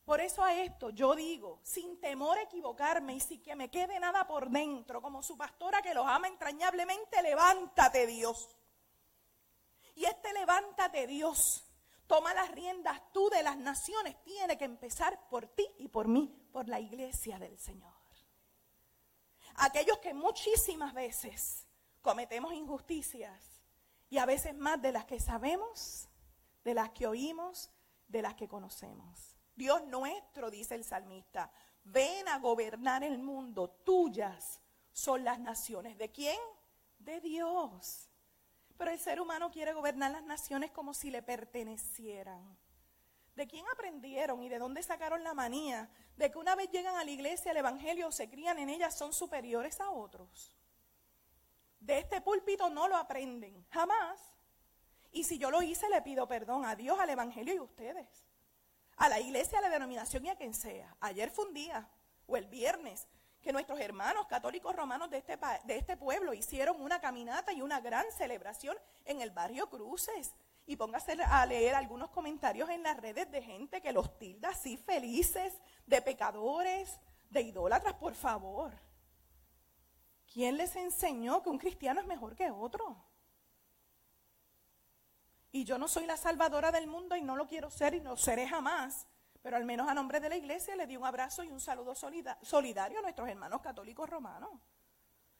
Por 0.05 0.19
eso 0.19 0.43
a 0.43 0.53
esto 0.55 0.89
yo 0.89 1.15
digo, 1.15 1.59
sin 1.63 1.99
temor 1.99 2.37
a 2.37 2.43
equivocarme 2.43 3.15
y 3.15 3.19
sin 3.19 3.41
que 3.41 3.55
me 3.55 3.69
quede 3.69 3.99
nada 3.99 4.27
por 4.27 4.49
dentro, 4.49 5.01
como 5.01 5.23
su 5.23 5.37
pastora 5.37 5.81
que 5.81 5.93
los 5.93 6.05
ama 6.05 6.27
entrañablemente, 6.27 7.21
levántate 7.21 8.05
Dios. 8.07 8.49
Y 9.95 10.05
este 10.05 10.33
levántate 10.33 11.07
Dios, 11.07 11.65
toma 12.07 12.33
las 12.33 12.51
riendas 12.51 13.01
tú 13.11 13.29
de 13.29 13.43
las 13.43 13.57
naciones, 13.57 14.21
tiene 14.23 14.57
que 14.57 14.65
empezar 14.65 15.27
por 15.29 15.47
ti 15.47 15.67
y 15.77 15.87
por 15.87 16.07
mí, 16.07 16.47
por 16.51 16.67
la 16.67 16.79
iglesia 16.79 17.39
del 17.39 17.57
Señor. 17.59 18.01
Aquellos 19.55 19.97
que 19.99 20.13
muchísimas 20.13 20.93
veces 20.93 21.67
cometemos 22.01 22.53
injusticias 22.53 23.61
y 24.09 24.17
a 24.17 24.25
veces 24.25 24.55
más 24.55 24.81
de 24.81 24.91
las 24.91 25.05
que 25.05 25.19
sabemos, 25.19 26.09
de 26.63 26.73
las 26.73 26.91
que 26.91 27.07
oímos, 27.07 27.71
de 28.07 28.21
las 28.21 28.35
que 28.35 28.47
conocemos. 28.47 29.35
Dios 29.55 29.85
nuestro, 29.87 30.49
dice 30.49 30.75
el 30.75 30.83
salmista, 30.83 31.51
ven 31.83 32.27
a 32.27 32.39
gobernar 32.39 33.03
el 33.03 33.19
mundo, 33.19 33.69
tuyas 33.69 34.59
son 34.91 35.23
las 35.23 35.39
naciones. 35.39 35.97
¿De 35.97 36.11
quién? 36.11 36.39
De 36.99 37.19
Dios. 37.21 38.10
Pero 38.81 38.93
el 38.93 38.99
ser 38.99 39.21
humano 39.21 39.51
quiere 39.51 39.73
gobernar 39.73 40.09
las 40.09 40.23
naciones 40.23 40.71
como 40.71 40.95
si 40.95 41.11
le 41.11 41.21
pertenecieran. 41.21 42.57
¿De 43.35 43.45
quién 43.45 43.63
aprendieron 43.71 44.41
y 44.41 44.49
de 44.49 44.57
dónde 44.57 44.81
sacaron 44.81 45.23
la 45.23 45.35
manía 45.35 45.87
de 46.17 46.31
que 46.31 46.39
una 46.39 46.55
vez 46.55 46.71
llegan 46.71 46.95
a 46.95 47.03
la 47.03 47.11
iglesia, 47.11 47.51
el 47.51 47.57
Evangelio 47.57 48.07
o 48.07 48.11
se 48.11 48.27
crían 48.27 48.57
en 48.57 48.69
ella, 48.69 48.89
son 48.89 49.13
superiores 49.13 49.79
a 49.81 49.91
otros? 49.91 50.51
De 51.79 51.99
este 51.99 52.21
púlpito 52.21 52.71
no 52.71 52.87
lo 52.87 52.97
aprenden, 52.97 53.63
jamás. 53.69 54.19
Y 55.11 55.25
si 55.25 55.37
yo 55.37 55.51
lo 55.51 55.61
hice, 55.61 55.87
le 55.91 56.01
pido 56.01 56.27
perdón 56.27 56.65
a 56.65 56.75
Dios, 56.75 56.99
al 56.99 57.11
Evangelio 57.11 57.53
y 57.53 57.57
a 57.57 57.61
ustedes 57.61 58.25
a 58.97 59.09
la 59.09 59.19
iglesia, 59.19 59.59
a 59.59 59.61
la 59.61 59.69
denominación 59.69 60.25
y 60.25 60.29
a 60.29 60.35
quien 60.35 60.55
sea. 60.55 60.97
Ayer 61.01 61.29
fue 61.29 61.45
un 61.45 61.53
día, 61.53 61.87
o 62.25 62.35
el 62.35 62.47
viernes, 62.47 63.07
que 63.41 63.51
nuestros 63.51 63.79
hermanos 63.79 64.27
católicos 64.27 64.75
romanos 64.75 65.09
de 65.09 65.17
este, 65.17 65.37
de 65.65 65.77
este 65.77 65.97
pueblo 65.97 66.33
hicieron 66.33 66.79
una 66.81 67.01
caminata 67.01 67.51
y 67.51 67.61
una 67.61 67.79
gran 67.79 68.05
celebración 68.11 68.77
en 69.05 69.21
el 69.21 69.31
barrio 69.31 69.69
Cruces. 69.69 70.33
Y 70.67 70.75
póngase 70.75 71.17
a 71.23 71.45
leer 71.45 71.75
algunos 71.75 72.11
comentarios 72.11 72.69
en 72.69 72.83
las 72.83 72.97
redes 72.97 73.29
de 73.31 73.41
gente 73.41 73.81
que 73.81 73.91
los 73.91 74.17
tilda 74.19 74.49
así 74.49 74.77
felices, 74.77 75.53
de 75.87 76.01
pecadores, 76.01 76.99
de 77.29 77.41
idólatras, 77.41 77.95
por 77.95 78.13
favor. 78.13 78.71
¿Quién 80.31 80.57
les 80.57 80.75
enseñó 80.75 81.41
que 81.41 81.49
un 81.49 81.57
cristiano 81.57 81.99
es 81.99 82.07
mejor 82.07 82.35
que 82.35 82.51
otro? 82.51 83.03
Y 85.51 85.65
yo 85.65 85.77
no 85.77 85.87
soy 85.87 86.05
la 86.05 86.15
salvadora 86.15 86.71
del 86.71 86.87
mundo 86.87 87.15
y 87.15 87.21
no 87.21 87.35
lo 87.35 87.47
quiero 87.47 87.69
ser 87.69 87.93
y 87.95 87.99
no 87.99 88.15
seré 88.15 88.47
jamás. 88.47 89.07
Pero 89.41 89.57
al 89.57 89.65
menos 89.65 89.87
a 89.87 89.93
nombre 89.93 90.19
de 90.19 90.29
la 90.29 90.35
iglesia 90.35 90.75
le 90.75 90.87
di 90.87 90.95
un 90.97 91.05
abrazo 91.05 91.43
y 91.43 91.49
un 91.49 91.59
saludo 91.59 91.93
solidario 91.95 92.99
a 92.99 93.01
nuestros 93.01 93.27
hermanos 93.27 93.61
católicos 93.61 94.09
romanos. 94.09 94.51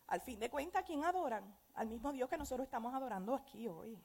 Al 0.08 0.22
fin 0.22 0.39
de 0.39 0.50
cuentas, 0.50 0.84
¿quién 0.86 1.05
adoran? 1.05 1.55
Al 1.75 1.88
mismo 1.88 2.12
Dios 2.12 2.29
que 2.29 2.38
nosotros 2.38 2.65
estamos 2.65 2.93
adorando 2.93 3.34
aquí 3.36 3.67
hoy. 3.67 3.98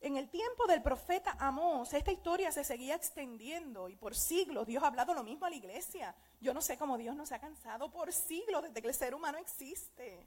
En 0.00 0.18
el 0.18 0.28
tiempo 0.28 0.66
del 0.66 0.82
profeta 0.82 1.34
Amós, 1.38 1.94
esta 1.94 2.12
historia 2.12 2.52
se 2.52 2.62
seguía 2.62 2.94
extendiendo 2.94 3.88
y 3.88 3.96
por 3.96 4.14
siglos 4.14 4.66
Dios 4.66 4.82
ha 4.82 4.88
hablado 4.88 5.14
lo 5.14 5.24
mismo 5.24 5.46
a 5.46 5.50
la 5.50 5.56
iglesia. 5.56 6.14
Yo 6.40 6.52
no 6.52 6.60
sé 6.60 6.76
cómo 6.76 6.98
Dios 6.98 7.16
nos 7.16 7.32
ha 7.32 7.38
cansado 7.38 7.90
por 7.90 8.12
siglos 8.12 8.64
desde 8.64 8.82
que 8.82 8.88
el 8.88 8.94
ser 8.94 9.14
humano 9.14 9.38
existe. 9.38 10.26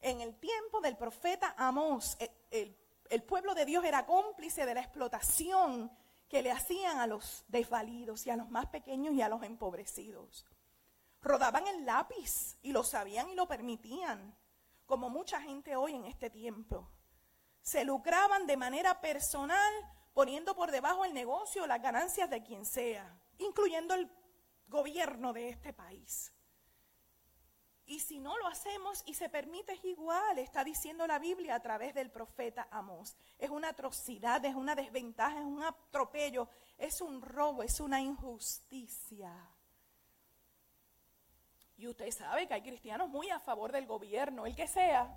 En 0.00 0.20
el 0.20 0.38
tiempo 0.38 0.80
del 0.80 0.98
profeta 0.98 1.54
Amós, 1.56 2.16
el, 2.20 2.30
el, 2.50 2.76
pueblo 3.22 3.54
de 3.54 3.64
Dios 3.64 3.84
era 3.84 4.06
cómplice 4.06 4.66
de 4.66 4.74
la 4.74 4.80
explotación 4.80 5.90
que 6.28 6.42
le 6.42 6.50
hacían 6.50 6.98
a 6.98 7.06
los 7.06 7.44
desvalidos 7.48 8.26
y 8.26 8.30
a 8.30 8.36
los 8.36 8.50
más 8.50 8.66
pequeños 8.66 9.14
y 9.14 9.22
a 9.22 9.28
los 9.28 9.42
empobrecidos. 9.42 10.46
Rodaban 11.22 11.66
el 11.66 11.86
lápiz 11.86 12.58
y 12.62 12.72
lo 12.72 12.84
sabían 12.84 13.30
y 13.30 13.34
lo 13.34 13.48
permitían, 13.48 14.36
como 14.86 15.10
mucha 15.10 15.40
gente 15.40 15.74
hoy 15.74 15.94
en 15.94 16.04
este 16.04 16.30
tiempo. 16.30 16.88
Se 17.62 17.84
lucraban 17.84 18.46
de 18.46 18.56
manera 18.56 19.00
personal 19.00 19.72
poniendo 20.12 20.54
por 20.54 20.70
debajo 20.70 21.04
el 21.04 21.14
negocio 21.14 21.66
las 21.66 21.82
ganancias 21.82 22.28
de 22.28 22.42
quien 22.42 22.64
sea, 22.64 23.20
incluyendo 23.38 23.94
el 23.94 24.10
gobierno 24.66 25.32
de 25.32 25.48
este 25.48 25.72
país. 25.72 26.32
Y 27.88 28.00
si 28.00 28.18
no 28.18 28.36
lo 28.36 28.46
hacemos 28.46 29.02
y 29.06 29.14
se 29.14 29.30
permite 29.30 29.72
es 29.72 29.82
igual, 29.82 30.38
está 30.38 30.62
diciendo 30.62 31.06
la 31.06 31.18
Biblia 31.18 31.54
a 31.54 31.60
través 31.60 31.94
del 31.94 32.10
profeta 32.10 32.68
Amós. 32.70 33.16
Es 33.38 33.48
una 33.48 33.70
atrocidad, 33.70 34.44
es 34.44 34.54
una 34.54 34.74
desventaja, 34.74 35.38
es 35.38 35.46
un 35.46 35.62
atropello, 35.62 36.50
es 36.76 37.00
un 37.00 37.22
robo, 37.22 37.62
es 37.62 37.80
una 37.80 37.98
injusticia. 37.98 39.32
Y 41.78 41.86
usted 41.86 42.10
sabe 42.10 42.46
que 42.46 42.52
hay 42.52 42.62
cristianos 42.62 43.08
muy 43.08 43.30
a 43.30 43.40
favor 43.40 43.72
del 43.72 43.86
gobierno, 43.86 44.44
el 44.44 44.54
que 44.54 44.68
sea, 44.68 45.16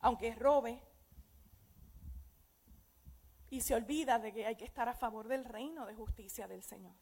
aunque 0.00 0.34
robe. 0.34 0.82
Y 3.48 3.60
se 3.60 3.76
olvida 3.76 4.18
de 4.18 4.32
que 4.32 4.44
hay 4.44 4.56
que 4.56 4.64
estar 4.64 4.88
a 4.88 4.94
favor 4.94 5.28
del 5.28 5.44
reino 5.44 5.86
de 5.86 5.94
justicia 5.94 6.48
del 6.48 6.64
Señor. 6.64 6.96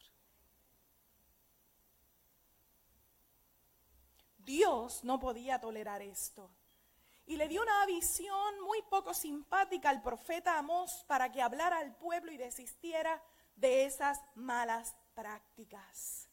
Dios 4.47 5.03
no 5.03 5.19
podía 5.19 5.61
tolerar 5.61 6.01
esto. 6.01 6.51
y 7.29 7.37
le 7.37 7.49
dio 7.49 7.61
una 7.61 7.85
visión 7.87 8.61
muy 8.61 8.81
poco 8.83 9.13
simpática 9.13 9.91
al 9.91 10.01
profeta 10.01 10.59
Amós 10.59 11.05
para 11.09 11.33
que 11.33 11.43
hablara 11.43 11.79
al 11.79 11.93
pueblo 11.97 12.31
y 12.31 12.37
desistiera 12.37 13.21
de 13.57 13.85
esas 13.85 14.21
malas 14.37 14.95
prácticas. 15.13 16.29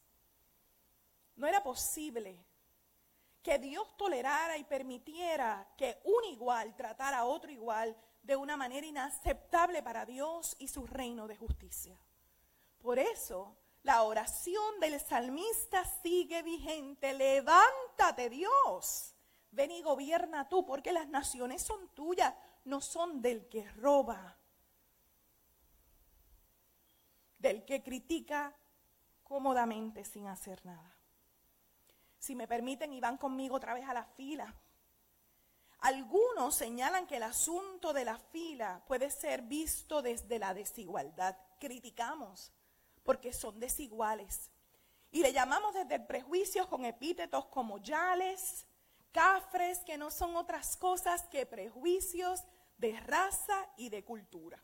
No 1.34 1.48
era 1.48 1.64
posible 1.64 2.46
que 3.42 3.58
Dios 3.58 3.96
tolerara 3.96 4.56
y 4.56 4.62
permitiera 4.62 5.66
que 5.76 6.00
un 6.04 6.24
igual 6.26 6.76
tratara 6.76 7.18
a 7.18 7.24
otro 7.24 7.50
igual 7.50 7.96
de 8.22 8.36
una 8.36 8.56
manera 8.56 8.86
inaceptable 8.86 9.82
para 9.82 10.06
Dios 10.06 10.54
y 10.60 10.68
su 10.68 10.86
reino 10.86 11.26
de 11.26 11.36
justicia. 11.36 11.98
Por 12.78 13.00
eso, 13.00 13.56
la 13.82 14.02
oración 14.02 14.80
del 14.80 15.00
salmista 15.00 15.84
sigue 16.02 16.42
vigente. 16.42 17.12
Levántate, 17.96 18.28
Dios. 18.30 19.14
Ven 19.50 19.70
y 19.70 19.82
gobierna 19.82 20.48
tú, 20.48 20.66
porque 20.66 20.92
las 20.92 21.08
naciones 21.08 21.62
son 21.62 21.88
tuyas, 21.94 22.34
no 22.64 22.80
son 22.80 23.22
del 23.22 23.48
que 23.48 23.70
roba, 23.72 24.36
del 27.38 27.64
que 27.64 27.82
critica 27.82 28.56
cómodamente 29.22 30.04
sin 30.04 30.26
hacer 30.26 30.64
nada. 30.66 30.96
Si 32.18 32.34
me 32.34 32.48
permiten 32.48 32.92
y 32.92 33.00
van 33.00 33.16
conmigo 33.16 33.56
otra 33.56 33.74
vez 33.74 33.88
a 33.88 33.94
la 33.94 34.04
fila. 34.04 34.54
Algunos 35.78 36.54
señalan 36.54 37.06
que 37.06 37.18
el 37.18 37.22
asunto 37.22 37.92
de 37.92 38.06
la 38.06 38.18
fila 38.18 38.82
puede 38.88 39.10
ser 39.10 39.42
visto 39.42 40.02
desde 40.02 40.38
la 40.38 40.54
desigualdad. 40.54 41.36
Criticamos 41.60 42.50
porque 43.04 43.32
son 43.32 43.60
desiguales. 43.60 44.50
Y 45.14 45.22
le 45.22 45.32
llamamos 45.32 45.72
desde 45.72 45.94
el 45.94 46.06
prejuicio 46.06 46.68
con 46.68 46.84
epítetos 46.84 47.44
como 47.46 47.78
yales, 47.78 48.66
cafres, 49.12 49.78
que 49.84 49.96
no 49.96 50.10
son 50.10 50.34
otras 50.34 50.76
cosas 50.76 51.22
que 51.28 51.46
prejuicios 51.46 52.42
de 52.78 52.98
raza 52.98 53.54
y 53.76 53.90
de 53.90 54.02
cultura. 54.02 54.60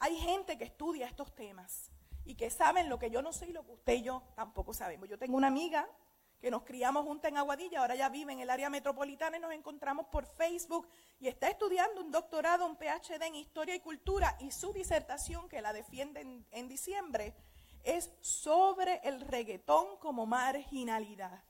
Hay 0.00 0.16
gente 0.16 0.58
que 0.58 0.64
estudia 0.64 1.06
estos 1.06 1.34
temas 1.34 1.90
y 2.26 2.34
que 2.34 2.50
saben 2.50 2.90
lo 2.90 2.98
que 2.98 3.10
yo 3.10 3.22
no 3.22 3.32
sé 3.32 3.46
y 3.46 3.54
lo 3.54 3.64
que 3.64 3.72
usted 3.72 3.94
y 3.94 4.02
yo 4.02 4.22
tampoco 4.34 4.74
sabemos. 4.74 5.08
Yo 5.08 5.18
tengo 5.18 5.38
una 5.38 5.46
amiga 5.46 5.88
que 6.38 6.50
nos 6.50 6.64
criamos 6.64 7.06
juntas 7.06 7.30
en 7.30 7.38
Aguadilla, 7.38 7.80
ahora 7.80 7.94
ya 7.94 8.10
vive 8.10 8.34
en 8.34 8.40
el 8.40 8.50
área 8.50 8.68
metropolitana 8.68 9.38
y 9.38 9.40
nos 9.40 9.54
encontramos 9.54 10.08
por 10.08 10.26
Facebook 10.26 10.86
y 11.18 11.28
está 11.28 11.48
estudiando 11.48 12.02
un 12.02 12.10
doctorado, 12.10 12.66
un 12.66 12.76
PhD 12.76 13.22
en 13.22 13.34
Historia 13.34 13.74
y 13.74 13.80
Cultura 13.80 14.36
y 14.40 14.50
su 14.50 14.74
disertación, 14.74 15.48
que 15.48 15.62
la 15.62 15.72
defiende 15.72 16.20
en, 16.20 16.46
en 16.50 16.68
diciembre, 16.68 17.34
es 17.84 18.10
sobre 18.20 19.00
el 19.04 19.20
reggaetón 19.20 19.98
como 19.98 20.26
marginalidad. 20.26 21.42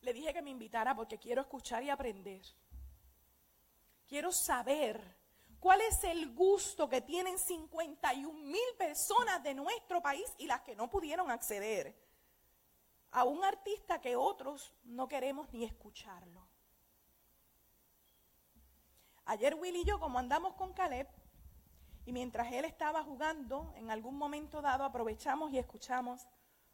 Le 0.00 0.12
dije 0.12 0.32
que 0.32 0.42
me 0.42 0.50
invitara 0.50 0.94
porque 0.94 1.18
quiero 1.18 1.42
escuchar 1.42 1.82
y 1.82 1.90
aprender. 1.90 2.42
Quiero 4.06 4.32
saber 4.32 5.18
¿Cuál 5.60 5.80
es 5.80 6.04
el 6.04 6.34
gusto 6.34 6.88
que 6.88 7.00
tienen 7.00 7.38
51 7.38 8.32
mil 8.32 8.74
personas 8.78 9.42
de 9.42 9.54
nuestro 9.54 10.00
país 10.00 10.32
y 10.38 10.46
las 10.46 10.60
que 10.60 10.76
no 10.76 10.88
pudieron 10.88 11.30
acceder 11.30 11.96
a 13.10 13.24
un 13.24 13.42
artista 13.42 14.00
que 14.00 14.14
otros 14.14 14.72
no 14.84 15.08
queremos 15.08 15.52
ni 15.52 15.64
escucharlo? 15.64 16.48
Ayer 19.24 19.56
Will 19.56 19.76
y 19.76 19.84
yo, 19.84 19.98
como 19.98 20.18
andamos 20.18 20.54
con 20.54 20.72
Caleb, 20.72 21.08
y 22.08 22.12
mientras 22.12 22.50
él 22.54 22.64
estaba 22.64 23.02
jugando, 23.02 23.70
en 23.76 23.90
algún 23.90 24.16
momento 24.16 24.62
dado 24.62 24.82
aprovechamos 24.82 25.52
y 25.52 25.58
escuchamos 25.58 26.26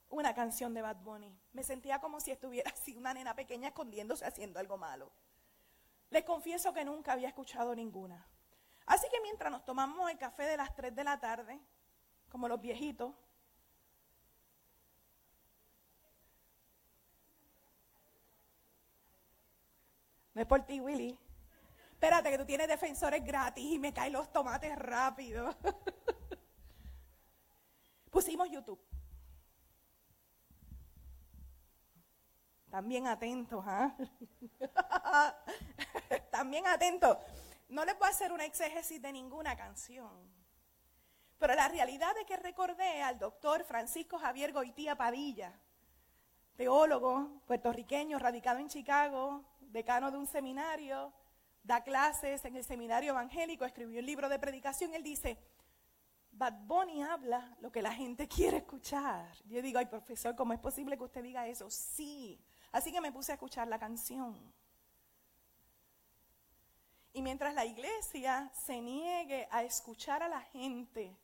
una 0.08 0.32
canción 0.32 0.72
de 0.74 0.80
Bad 0.80 0.98
Bunny. 0.98 1.36
Me 1.52 1.64
sentía 1.64 2.00
como 2.00 2.20
si 2.20 2.30
estuviera 2.30 2.70
así 2.72 2.94
una 2.94 3.12
nena 3.12 3.34
pequeña 3.34 3.66
escondiéndose 3.66 4.24
haciendo 4.24 4.60
algo 4.60 4.78
malo. 4.78 5.10
Les 6.10 6.22
confieso 6.22 6.72
que 6.72 6.84
nunca 6.84 7.14
había 7.14 7.26
escuchado 7.26 7.74
ninguna. 7.74 8.24
Así 8.86 9.08
que 9.10 9.20
mientras 9.22 9.50
nos 9.50 9.64
tomamos 9.64 10.08
el 10.08 10.18
café 10.18 10.44
de 10.44 10.56
las 10.56 10.72
3 10.72 10.94
de 10.94 11.02
la 11.02 11.18
tarde, 11.18 11.60
como 12.28 12.46
los 12.46 12.60
viejitos, 12.60 13.12
no 20.32 20.40
es 20.40 20.46
por 20.46 20.62
ti, 20.62 20.78
Willy. 20.78 21.18
Espérate, 22.04 22.30
que 22.30 22.36
tú 22.36 22.44
tienes 22.44 22.68
defensores 22.68 23.24
gratis 23.24 23.64
y 23.64 23.78
me 23.78 23.90
caen 23.90 24.12
los 24.12 24.30
tomates 24.30 24.76
rápido. 24.76 25.56
Pusimos 28.10 28.50
YouTube. 28.50 28.78
También 32.68 33.06
atentos, 33.06 33.64
¿ah? 33.66 33.96
También 36.30 36.66
atentos. 36.66 37.16
No 37.70 37.86
les 37.86 37.98
voy 37.98 38.08
a 38.08 38.10
hacer 38.10 38.32
una 38.32 38.44
exégesis 38.44 39.00
de 39.00 39.10
ninguna 39.10 39.56
canción. 39.56 40.30
Pero 41.38 41.54
la 41.54 41.68
realidad 41.68 42.14
es 42.20 42.26
que 42.26 42.36
recordé 42.36 43.02
al 43.02 43.18
doctor 43.18 43.64
Francisco 43.64 44.18
Javier 44.18 44.52
Goitía 44.52 44.94
Padilla, 44.94 45.58
teólogo 46.54 47.40
puertorriqueño 47.46 48.18
radicado 48.18 48.58
en 48.58 48.68
Chicago, 48.68 49.42
decano 49.60 50.10
de 50.10 50.18
un 50.18 50.26
seminario, 50.26 51.14
da 51.64 51.82
clases 51.82 52.44
en 52.44 52.56
el 52.56 52.64
seminario 52.64 53.10
evangélico, 53.10 53.64
escribió 53.64 53.98
un 53.98 54.06
libro 54.06 54.28
de 54.28 54.38
predicación. 54.38 54.94
Él 54.94 55.02
dice, 55.02 55.38
Bad 56.30 56.66
Bunny 56.66 57.02
habla 57.02 57.56
lo 57.60 57.72
que 57.72 57.82
la 57.82 57.92
gente 57.92 58.28
quiere 58.36 58.58
escuchar. 58.58 59.34
Yo 59.46 59.62
digo, 59.62 59.78
ay 59.78 59.86
profesor, 59.86 60.36
¿cómo 60.36 60.52
es 60.52 60.60
posible 60.60 60.96
que 60.96 61.04
usted 61.04 61.22
diga 61.22 61.48
eso? 61.48 61.70
Sí. 61.70 62.38
Así 62.70 62.92
que 62.92 63.00
me 63.00 63.10
puse 63.10 63.32
a 63.32 63.36
escuchar 63.36 63.66
la 63.66 63.78
canción. 63.78 64.52
Y 67.14 67.22
mientras 67.22 67.54
la 67.54 67.64
iglesia 67.64 68.50
se 68.52 68.80
niegue 68.80 69.48
a 69.50 69.62
escuchar 69.62 70.22
a 70.22 70.28
la 70.28 70.40
gente 70.40 71.16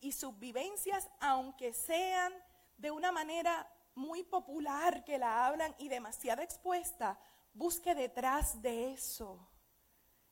y 0.00 0.12
sus 0.12 0.38
vivencias, 0.38 1.08
aunque 1.20 1.72
sean 1.72 2.32
de 2.76 2.90
una 2.90 3.10
manera 3.10 3.72
muy 3.94 4.22
popular 4.24 5.04
que 5.04 5.16
la 5.16 5.46
hablan 5.46 5.74
y 5.78 5.88
demasiado 5.88 6.42
expuesta, 6.42 7.18
busque 7.54 7.94
detrás 7.94 8.60
de 8.60 8.92
eso. 8.92 9.48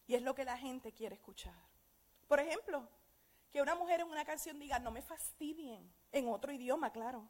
Y 0.07 0.15
es 0.15 0.23
lo 0.23 0.35
que 0.35 0.45
la 0.45 0.57
gente 0.57 0.93
quiere 0.93 1.17
escuchar. 1.17 1.55
Por 2.29 2.41
ejemplo, 2.41 2.89
que 3.51 3.63
una 3.63 3.75
mujer 3.75 4.01
en 4.01 4.09
una 4.09 4.25
canción 4.25 4.59
diga, 4.59 4.79
no 4.79 4.91
me 4.91 5.03
fastidien, 5.03 5.93
en 6.13 6.29
otro 6.29 6.53
idioma, 6.53 6.93
claro. 6.93 7.29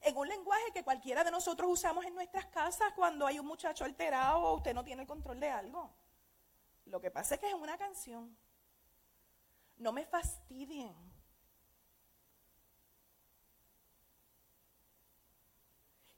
En 0.00 0.16
un 0.16 0.28
lenguaje 0.28 0.72
que 0.72 0.84
cualquiera 0.84 1.24
de 1.24 1.30
nosotros 1.30 1.70
usamos 1.70 2.04
en 2.04 2.14
nuestras 2.14 2.46
casas 2.46 2.92
cuando 2.94 3.26
hay 3.26 3.38
un 3.38 3.46
muchacho 3.46 3.84
alterado 3.84 4.40
o 4.40 4.56
usted 4.56 4.74
no 4.74 4.84
tiene 4.84 5.02
el 5.02 5.08
control 5.08 5.40
de 5.40 5.50
algo. 5.50 5.92
Lo 6.86 7.00
que 7.00 7.10
pasa 7.10 7.34
es 7.34 7.40
que 7.40 7.48
es 7.48 7.54
una 7.54 7.76
canción. 7.76 8.36
No 9.76 9.92
me 9.92 10.04
fastidien. 10.04 10.94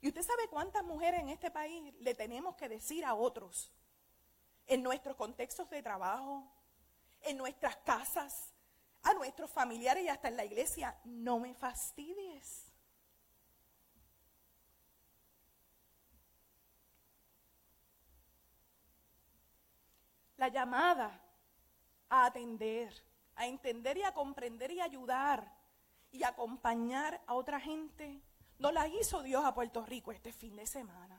Y 0.01 0.07
usted 0.07 0.23
sabe 0.23 0.47
cuántas 0.49 0.83
mujeres 0.83 1.21
en 1.21 1.29
este 1.29 1.51
país 1.51 1.93
le 1.99 2.15
tenemos 2.15 2.55
que 2.55 2.67
decir 2.67 3.05
a 3.05 3.13
otros, 3.13 3.71
en 4.67 4.83
nuestros 4.83 5.15
contextos 5.15 5.69
de 5.69 5.81
trabajo, 5.81 6.51
en 7.21 7.37
nuestras 7.37 7.77
casas, 7.77 8.53
a 9.03 9.13
nuestros 9.13 9.49
familiares 9.49 10.03
y 10.03 10.09
hasta 10.09 10.27
en 10.27 10.37
la 10.37 10.45
iglesia, 10.45 10.97
no 11.03 11.39
me 11.39 11.53
fastidies. 11.53 12.71
la 20.41 20.47
llamada 20.47 21.21
a 22.09 22.25
atender, 22.25 22.91
a 23.35 23.45
entender 23.45 23.97
y 23.97 24.01
a 24.01 24.11
comprender 24.11 24.71
y 24.71 24.81
ayudar 24.81 25.53
y 26.11 26.23
acompañar 26.23 27.21
a 27.27 27.35
otra 27.35 27.59
gente, 27.59 28.19
no 28.57 28.71
la 28.71 28.87
hizo 28.87 29.21
Dios 29.21 29.45
a 29.45 29.53
Puerto 29.53 29.85
Rico 29.85 30.11
este 30.11 30.33
fin 30.33 30.55
de 30.55 30.65
semana. 30.65 31.10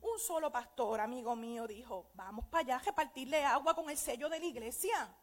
Un 0.00 0.18
solo 0.18 0.50
pastor, 0.50 1.00
amigo 1.00 1.36
mío, 1.36 1.66
dijo, 1.66 2.10
vamos 2.14 2.46
para 2.46 2.62
allá 2.62 2.76
a 2.76 2.78
repartirle 2.80 3.44
agua 3.44 3.74
con 3.74 3.90
el 3.90 3.96
sello 3.96 4.28
de 4.28 4.40
la 4.40 4.46
iglesia. 4.46 5.14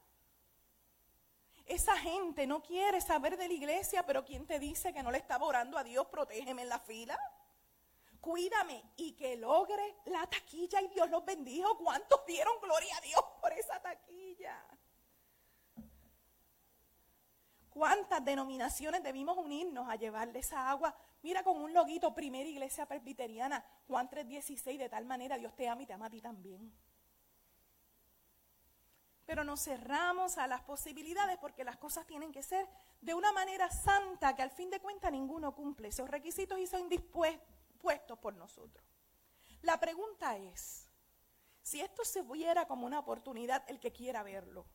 Esa 1.65 1.97
gente 1.97 2.47
no 2.47 2.61
quiere 2.61 3.01
saber 3.01 3.37
de 3.37 3.47
la 3.47 3.53
iglesia, 3.53 4.05
pero 4.05 4.23
¿quién 4.23 4.45
te 4.45 4.59
dice 4.59 4.93
que 4.93 5.03
no 5.03 5.11
le 5.11 5.17
está 5.17 5.37
orando 5.37 5.77
a 5.77 5.83
Dios, 5.83 6.07
protégeme 6.07 6.61
en 6.61 6.69
la 6.69 6.79
fila? 6.79 7.19
cuídame 8.27 8.83
y 8.97 9.13
que 9.13 9.37
logre 9.37 9.95
la 10.05 10.27
taquilla 10.27 10.81
y 10.81 10.89
Dios 10.89 11.09
los 11.09 11.23
bendijo. 11.23 11.77
¿Cuántos 11.77 12.25
dieron 12.25 12.59
gloria 12.61 12.97
a 12.97 13.01
Dios 13.01 13.21
por 13.39 13.53
esa 13.53 13.81
taquilla? 13.81 14.65
¿Cuántas 17.69 18.25
denominaciones 18.25 19.01
debimos 19.01 19.37
unirnos 19.37 19.87
a 19.87 19.95
llevarle 19.95 20.39
esa 20.39 20.69
agua? 20.69 20.93
Mira 21.27 21.43
con 21.43 21.61
un 21.61 21.73
loguito, 21.73 22.15
primera 22.15 22.47
iglesia 22.47 22.85
presbiteriana, 22.85 23.61
Juan 23.85 24.09
3:16, 24.09 24.77
de 24.77 24.87
tal 24.87 25.03
manera 25.03 25.37
Dios 25.37 25.53
te 25.57 25.67
ama 25.67 25.81
y 25.81 25.85
te 25.85 25.91
ama 25.91 26.05
a 26.05 26.09
ti 26.09 26.21
también. 26.21 26.73
Pero 29.25 29.43
nos 29.43 29.61
cerramos 29.61 30.37
a 30.37 30.47
las 30.47 30.61
posibilidades 30.61 31.37
porque 31.37 31.65
las 31.65 31.75
cosas 31.75 32.07
tienen 32.07 32.31
que 32.31 32.43
ser 32.43 32.65
de 33.01 33.13
una 33.13 33.33
manera 33.33 33.69
santa 33.69 34.37
que 34.37 34.41
al 34.41 34.51
fin 34.51 34.69
de 34.69 34.79
cuentas 34.79 35.11
ninguno 35.11 35.53
cumple 35.53 35.89
esos 35.89 36.09
requisitos 36.09 36.59
y 36.59 36.65
son 36.65 36.87
dispuestos 36.87 37.45
puestos 37.77 38.17
por 38.19 38.33
nosotros. 38.33 38.87
La 39.63 39.77
pregunta 39.81 40.37
es, 40.37 40.89
si 41.61 41.81
esto 41.81 42.05
se 42.05 42.21
viera 42.21 42.65
como 42.69 42.85
una 42.85 42.99
oportunidad, 42.99 43.69
el 43.69 43.81
que 43.81 43.91
quiera 43.91 44.23
verlo, 44.23 44.65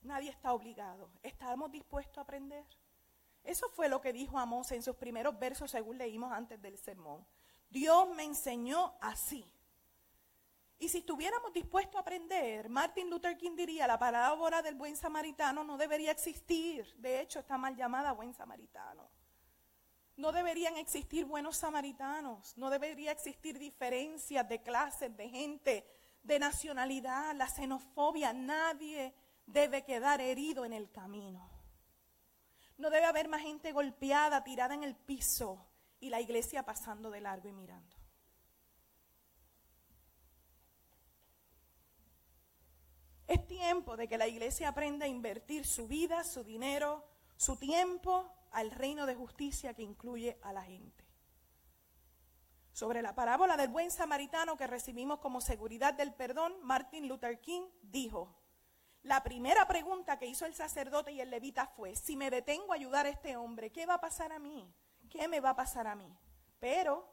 nadie 0.00 0.30
está 0.30 0.54
obligado, 0.54 1.10
¿estamos 1.22 1.70
dispuestos 1.70 2.16
a 2.16 2.22
aprender? 2.22 2.64
Eso 3.44 3.68
fue 3.70 3.88
lo 3.88 4.00
que 4.00 4.12
dijo 4.12 4.38
Amós 4.38 4.70
en 4.72 4.82
sus 4.82 4.96
primeros 4.96 5.38
versos, 5.38 5.70
según 5.70 5.98
leímos 5.98 6.32
antes 6.32 6.60
del 6.60 6.78
sermón. 6.78 7.26
Dios 7.68 8.08
me 8.14 8.24
enseñó 8.24 8.94
así. 9.00 9.44
Y 10.78 10.88
si 10.88 10.98
estuviéramos 10.98 11.52
dispuestos 11.52 11.94
a 11.94 12.00
aprender, 12.00 12.68
Martin 12.68 13.08
Luther 13.08 13.36
King 13.38 13.54
diría, 13.54 13.86
la 13.86 14.00
parábola 14.00 14.62
del 14.62 14.74
buen 14.74 14.96
samaritano 14.96 15.62
no 15.62 15.78
debería 15.78 16.10
existir. 16.10 16.92
De 16.96 17.20
hecho, 17.20 17.38
está 17.38 17.56
mal 17.56 17.76
llamada 17.76 18.10
buen 18.10 18.34
samaritano. 18.34 19.08
No 20.16 20.32
deberían 20.32 20.76
existir 20.76 21.24
buenos 21.24 21.56
samaritanos, 21.56 22.56
no 22.58 22.68
debería 22.68 23.12
existir 23.12 23.58
diferencias 23.58 24.48
de 24.48 24.60
clases, 24.60 25.16
de 25.16 25.28
gente, 25.28 25.86
de 26.22 26.38
nacionalidad, 26.40 27.32
la 27.36 27.46
xenofobia. 27.46 28.32
Nadie 28.32 29.14
debe 29.46 29.84
quedar 29.84 30.20
herido 30.20 30.64
en 30.64 30.72
el 30.72 30.90
camino. 30.90 31.51
No 32.82 32.90
debe 32.90 33.06
haber 33.06 33.28
más 33.28 33.42
gente 33.42 33.70
golpeada, 33.70 34.42
tirada 34.42 34.74
en 34.74 34.82
el 34.82 34.96
piso 34.96 35.64
y 36.00 36.10
la 36.10 36.20
iglesia 36.20 36.64
pasando 36.64 37.12
de 37.12 37.20
largo 37.20 37.48
y 37.48 37.52
mirando. 37.52 37.96
Es 43.28 43.46
tiempo 43.46 43.96
de 43.96 44.08
que 44.08 44.18
la 44.18 44.26
iglesia 44.26 44.70
aprenda 44.70 45.06
a 45.06 45.08
invertir 45.08 45.64
su 45.64 45.86
vida, 45.86 46.24
su 46.24 46.42
dinero, 46.42 47.06
su 47.36 47.54
tiempo 47.54 48.34
al 48.50 48.72
reino 48.72 49.06
de 49.06 49.14
justicia 49.14 49.74
que 49.74 49.84
incluye 49.84 50.40
a 50.42 50.52
la 50.52 50.64
gente. 50.64 51.04
Sobre 52.72 53.00
la 53.00 53.14
parábola 53.14 53.56
del 53.56 53.68
buen 53.68 53.92
samaritano 53.92 54.56
que 54.56 54.66
recibimos 54.66 55.20
como 55.20 55.40
seguridad 55.40 55.94
del 55.94 56.12
perdón, 56.12 56.56
Martin 56.64 57.06
Luther 57.06 57.40
King 57.40 57.62
dijo, 57.80 58.41
la 59.02 59.22
primera 59.22 59.66
pregunta 59.66 60.18
que 60.18 60.26
hizo 60.26 60.46
el 60.46 60.54
sacerdote 60.54 61.12
y 61.12 61.20
el 61.20 61.30
levita 61.30 61.66
fue, 61.66 61.96
si 61.96 62.16
me 62.16 62.30
detengo 62.30 62.72
a 62.72 62.76
ayudar 62.76 63.06
a 63.06 63.10
este 63.10 63.36
hombre, 63.36 63.70
¿qué 63.72 63.84
va 63.84 63.94
a 63.94 64.00
pasar 64.00 64.32
a 64.32 64.38
mí? 64.38 64.72
¿Qué 65.10 65.26
me 65.26 65.40
va 65.40 65.50
a 65.50 65.56
pasar 65.56 65.86
a 65.86 65.96
mí? 65.96 66.16
Pero 66.60 67.08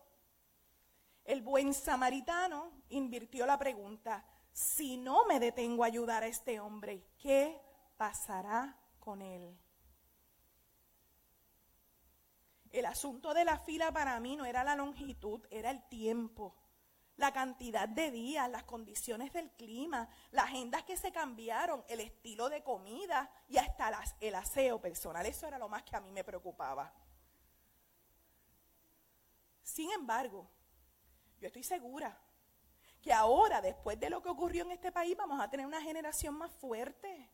el 1.25 1.41
buen 1.41 1.73
samaritano 1.73 2.71
invirtió 2.89 3.45
la 3.45 3.57
pregunta, 3.57 4.25
si 4.51 4.97
no 4.97 5.25
me 5.25 5.39
detengo 5.39 5.83
a 5.83 5.87
ayudar 5.87 6.23
a 6.23 6.27
este 6.27 6.59
hombre, 6.59 7.07
¿qué 7.17 7.59
pasará 7.97 8.77
con 8.99 9.21
él? 9.21 9.57
El 12.71 12.85
asunto 12.85 13.33
de 13.33 13.45
la 13.45 13.57
fila 13.57 13.91
para 13.91 14.19
mí 14.19 14.35
no 14.35 14.45
era 14.45 14.63
la 14.63 14.75
longitud, 14.75 15.45
era 15.49 15.71
el 15.71 15.81
tiempo, 15.87 16.55
la 17.19 17.33
cantidad 17.33 17.87
de 17.87 18.11
días, 18.11 18.49
las 18.49 18.63
condiciones 18.63 19.33
del 19.33 19.51
clima, 19.51 20.07
las 20.31 20.45
agendas 20.45 20.83
que 20.83 20.95
se 20.95 21.11
cambiaron, 21.11 21.83
el 21.89 21.99
estilo 21.99 22.49
de 22.49 22.63
comida 22.63 23.29
y 23.49 23.57
hasta 23.57 23.91
el 24.21 24.35
aseo 24.35 24.79
personal. 24.79 25.25
Eso 25.25 25.45
era 25.45 25.59
lo 25.59 25.67
más 25.67 25.83
que 25.83 25.97
a 25.97 25.99
mí 25.99 26.11
me 26.11 26.23
preocupaba. 26.23 26.93
Sin 29.61 29.91
embargo, 29.91 30.49
yo 31.41 31.47
estoy 31.47 31.63
segura 31.63 32.17
que 33.01 33.11
ahora, 33.11 33.61
después 33.61 33.99
de 33.99 34.09
lo 34.09 34.21
que 34.21 34.29
ocurrió 34.29 34.63
en 34.63 34.71
este 34.71 34.91
país, 34.91 35.15
vamos 35.17 35.41
a 35.41 35.49
tener 35.49 35.65
una 35.65 35.81
generación 35.81 36.35
más 36.35 36.51
fuerte 36.53 37.29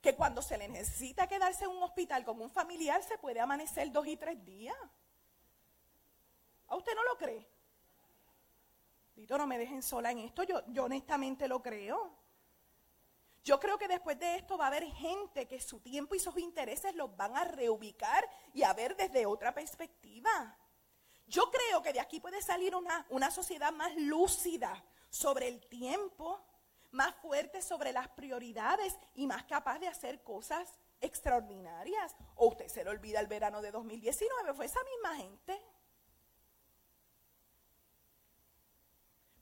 que 0.00 0.16
cuando 0.16 0.40
se 0.40 0.56
le 0.56 0.68
necesita 0.68 1.26
quedarse 1.26 1.64
en 1.64 1.70
un 1.70 1.82
hospital 1.82 2.24
con 2.24 2.40
un 2.40 2.50
familiar 2.50 3.02
se 3.02 3.18
puede 3.18 3.40
amanecer 3.40 3.92
dos 3.92 4.06
y 4.06 4.16
tres 4.16 4.42
días. 4.42 4.76
¿A 6.66 6.76
usted 6.76 6.94
no 6.94 7.04
lo 7.04 7.18
cree? 7.18 7.59
No 9.28 9.46
me 9.46 9.58
dejen 9.58 9.82
sola 9.82 10.10
en 10.10 10.18
esto, 10.18 10.42
yo, 10.42 10.62
yo 10.68 10.84
honestamente 10.84 11.48
lo 11.48 11.62
creo. 11.62 12.16
Yo 13.42 13.58
creo 13.58 13.78
que 13.78 13.88
después 13.88 14.18
de 14.18 14.36
esto 14.36 14.58
va 14.58 14.64
a 14.64 14.68
haber 14.68 14.84
gente 14.84 15.48
que 15.48 15.60
su 15.60 15.80
tiempo 15.80 16.14
y 16.14 16.20
sus 16.20 16.36
intereses 16.38 16.94
los 16.94 17.16
van 17.16 17.36
a 17.36 17.44
reubicar 17.44 18.28
y 18.52 18.62
a 18.62 18.72
ver 18.74 18.96
desde 18.96 19.24
otra 19.24 19.54
perspectiva. 19.54 20.56
Yo 21.26 21.50
creo 21.50 21.80
que 21.80 21.92
de 21.92 22.00
aquí 22.00 22.20
puede 22.20 22.42
salir 22.42 22.74
una, 22.74 23.06
una 23.08 23.30
sociedad 23.30 23.72
más 23.72 23.94
lúcida 23.96 24.84
sobre 25.08 25.48
el 25.48 25.66
tiempo, 25.68 26.44
más 26.90 27.14
fuerte 27.16 27.62
sobre 27.62 27.92
las 27.92 28.08
prioridades 28.08 28.98
y 29.14 29.26
más 29.26 29.44
capaz 29.44 29.78
de 29.78 29.88
hacer 29.88 30.22
cosas 30.22 30.68
extraordinarias. 31.00 32.14
O 32.34 32.48
usted 32.48 32.68
se 32.68 32.84
le 32.84 32.90
olvida 32.90 33.20
el 33.20 33.26
verano 33.26 33.62
de 33.62 33.70
2019, 33.70 34.54
fue 34.54 34.66
esa 34.66 34.80
misma 34.84 35.16
gente. 35.16 35.62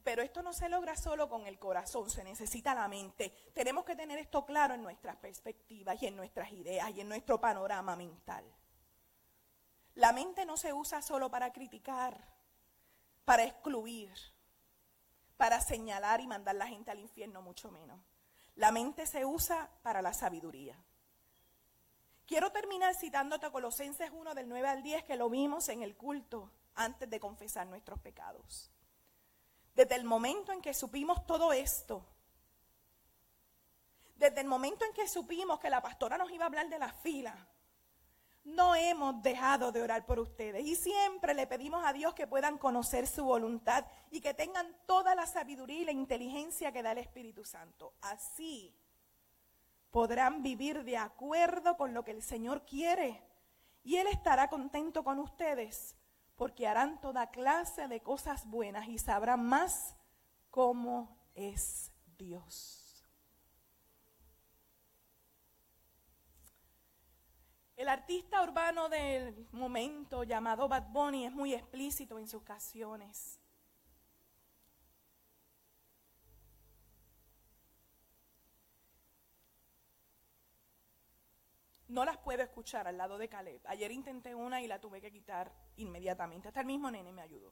Pero 0.09 0.23
esto 0.23 0.43
no 0.43 0.55
se 0.55 0.71
logra 0.71 0.97
solo 0.97 1.29
con 1.29 1.47
el 1.47 1.59
corazón, 1.59 2.09
se 2.09 2.25
necesita 2.25 2.75
la 2.75 2.89
mente. 2.89 3.31
Tenemos 3.53 3.85
que 3.85 3.95
tener 3.95 4.19
esto 4.19 4.47
claro 4.47 4.73
en 4.73 4.83
nuestras 4.83 5.17
perspectivas 5.17 6.03
y 6.03 6.07
en 6.07 6.17
nuestras 6.17 6.51
ideas 6.51 6.89
y 6.97 7.03
en 7.03 7.11
nuestro 7.11 7.39
panorama 7.39 7.95
mental. 7.95 8.43
La 9.97 10.15
mente 10.15 10.47
no 10.47 10.57
se 10.57 10.73
usa 10.73 11.03
solo 11.03 11.31
para 11.31 11.53
criticar, 11.53 12.27
para 13.27 13.45
excluir 13.45 14.11
para 15.37 15.61
señalar 15.61 16.23
y 16.23 16.27
mandar 16.27 16.55
la 16.55 16.69
gente 16.69 16.91
al 16.91 17.01
infierno, 17.01 17.43
mucho 17.43 17.71
menos. 17.71 18.01
La 18.55 18.73
mente 18.73 19.05
se 19.05 19.27
usa 19.27 19.71
para 19.83 20.01
la 20.01 20.15
sabiduría. 20.15 20.83
Quiero 22.25 22.51
terminar 22.51 22.95
citándote 22.95 23.45
a 23.45 23.51
Colosenses 23.51 24.11
1 24.11 24.35
del 24.35 24.49
9 24.49 24.69
al 24.69 24.83
10 24.83 25.05
que 25.05 25.17
lo 25.17 25.29
vimos 25.29 25.69
en 25.69 25.83
el 25.83 25.99
culto 25.99 26.51
antes 26.77 27.11
de 27.11 27.21
confesar 27.21 27.67
nuestros 27.67 28.01
pecados. 28.01 28.73
Desde 29.79 29.95
el 29.95 30.03
momento 30.03 30.51
en 30.51 30.61
que 30.61 30.75
supimos 30.75 31.25
todo 31.25 31.53
esto, 31.53 32.05
desde 34.17 34.41
el 34.41 34.49
momento 34.49 34.85
en 34.85 34.93
que 34.93 35.07
supimos 35.07 35.61
que 35.61 35.71
la 35.71 35.81
pastora 35.81 36.19
nos 36.19 36.33
iba 36.33 36.43
a 36.43 36.49
hablar 36.49 36.69
de 36.69 36.81
la 36.81 36.93
fila, 36.93 37.47
no 38.43 38.75
hemos 38.75 39.23
dejado 39.23 39.71
de 39.71 39.81
orar 39.81 40.05
por 40.05 40.19
ustedes. 40.19 40.67
Y 40.67 40.75
siempre 40.75 41.33
le 41.33 41.47
pedimos 41.47 41.87
a 41.87 41.93
Dios 41.93 42.13
que 42.15 42.27
puedan 42.27 42.59
conocer 42.59 43.07
su 43.07 43.25
voluntad 43.25 43.87
y 44.11 44.21
que 44.21 44.35
tengan 44.35 44.67
toda 44.85 45.15
la 45.15 45.29
sabiduría 45.29 45.83
y 45.83 45.85
la 45.85 45.93
inteligencia 45.93 46.73
que 46.73 46.83
da 46.83 46.91
el 46.91 46.99
Espíritu 46.99 47.45
Santo. 47.45 47.95
Así 48.01 48.75
podrán 49.93 50.43
vivir 50.43 50.83
de 50.83 50.97
acuerdo 50.97 51.77
con 51.77 51.95
lo 51.95 52.03
que 52.03 52.11
el 52.11 52.25
Señor 52.25 52.67
quiere. 52.67 53.23
Y 53.85 53.99
Él 53.99 54.09
estará 54.09 54.51
contento 54.51 55.05
con 55.05 55.21
ustedes 55.21 55.95
porque 56.39 56.69
harán 56.69 57.01
toda 57.01 57.31
clase 57.31 57.89
de 57.89 58.01
cosas 58.01 58.47
buenas 58.47 58.87
y 58.87 58.97
sabrán 58.97 59.45
más 59.45 59.97
cómo 60.51 61.19
es 61.35 61.93
Dios. 62.17 63.05
El 67.75 67.89
artista 67.89 68.41
urbano 68.43 68.89
del 68.89 69.49
momento 69.51 70.23
llamado 70.23 70.69
Bad 70.69 70.91
Bunny 70.91 71.27
es 71.27 71.33
muy 71.33 71.55
explícito 71.55 72.21
en 72.21 72.29
sus 72.29 72.45
canciones. 72.45 73.38
No 81.89 82.05
las 82.05 82.19
puedo 82.19 82.43
escuchar 82.43 82.87
al 82.87 82.99
lado 82.99 83.17
de 83.17 83.29
Caleb. 83.29 83.63
Ayer 83.67 83.91
intenté 83.91 84.35
una 84.35 84.61
y 84.61 84.67
la 84.67 84.79
tuve 84.79 85.01
que 85.01 85.11
quitar 85.11 85.51
inmediatamente. 85.77 86.49
Hasta 86.49 86.61
el 86.61 86.67
mismo 86.67 86.91
nene 86.91 87.13
me 87.13 87.23
ayudó. 87.23 87.51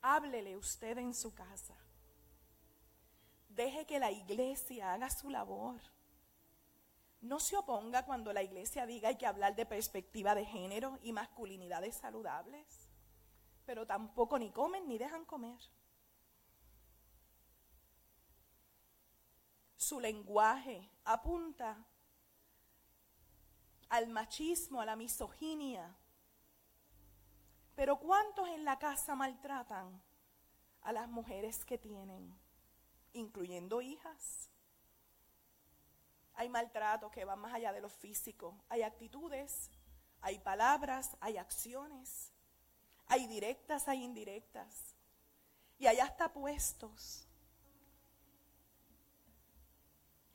Háblele 0.00 0.56
usted 0.56 0.96
en 0.98 1.12
su 1.12 1.34
casa. 1.34 1.76
Deje 3.48 3.84
que 3.84 3.98
la 3.98 4.12
iglesia 4.12 4.92
haga 4.92 5.10
su 5.10 5.28
labor. 5.28 5.80
No 7.20 7.40
se 7.40 7.56
oponga 7.56 8.06
cuando 8.06 8.32
la 8.32 8.42
iglesia 8.42 8.86
diga 8.86 9.08
hay 9.08 9.16
que 9.16 9.26
hablar 9.26 9.56
de 9.56 9.66
perspectiva 9.66 10.34
de 10.34 10.46
género 10.46 10.98
y 11.02 11.12
masculinidades 11.12 11.96
saludables, 11.96 12.88
pero 13.66 13.86
tampoco 13.86 14.38
ni 14.38 14.50
comen 14.52 14.88
ni 14.88 14.96
dejan 14.96 15.24
comer. 15.24 15.58
Su 19.90 19.98
lenguaje 19.98 20.88
apunta 21.02 21.84
al 23.88 24.06
machismo, 24.06 24.80
a 24.80 24.84
la 24.84 24.94
misoginia. 24.94 25.96
Pero 27.74 27.98
¿cuántos 27.98 28.48
en 28.50 28.64
la 28.64 28.78
casa 28.78 29.16
maltratan 29.16 30.00
a 30.82 30.92
las 30.92 31.08
mujeres 31.08 31.64
que 31.64 31.76
tienen, 31.76 32.38
incluyendo 33.14 33.82
hijas? 33.82 34.48
Hay 36.34 36.48
maltratos 36.48 37.10
que 37.10 37.24
van 37.24 37.40
más 37.40 37.54
allá 37.54 37.72
de 37.72 37.80
lo 37.80 37.88
físico. 37.88 38.62
Hay 38.68 38.82
actitudes, 38.82 39.72
hay 40.20 40.38
palabras, 40.38 41.16
hay 41.18 41.36
acciones. 41.36 42.32
Hay 43.08 43.26
directas, 43.26 43.88
hay 43.88 44.04
indirectas. 44.04 44.94
Y 45.80 45.88
hay 45.88 45.98
hasta 45.98 46.32
puestos. 46.32 47.26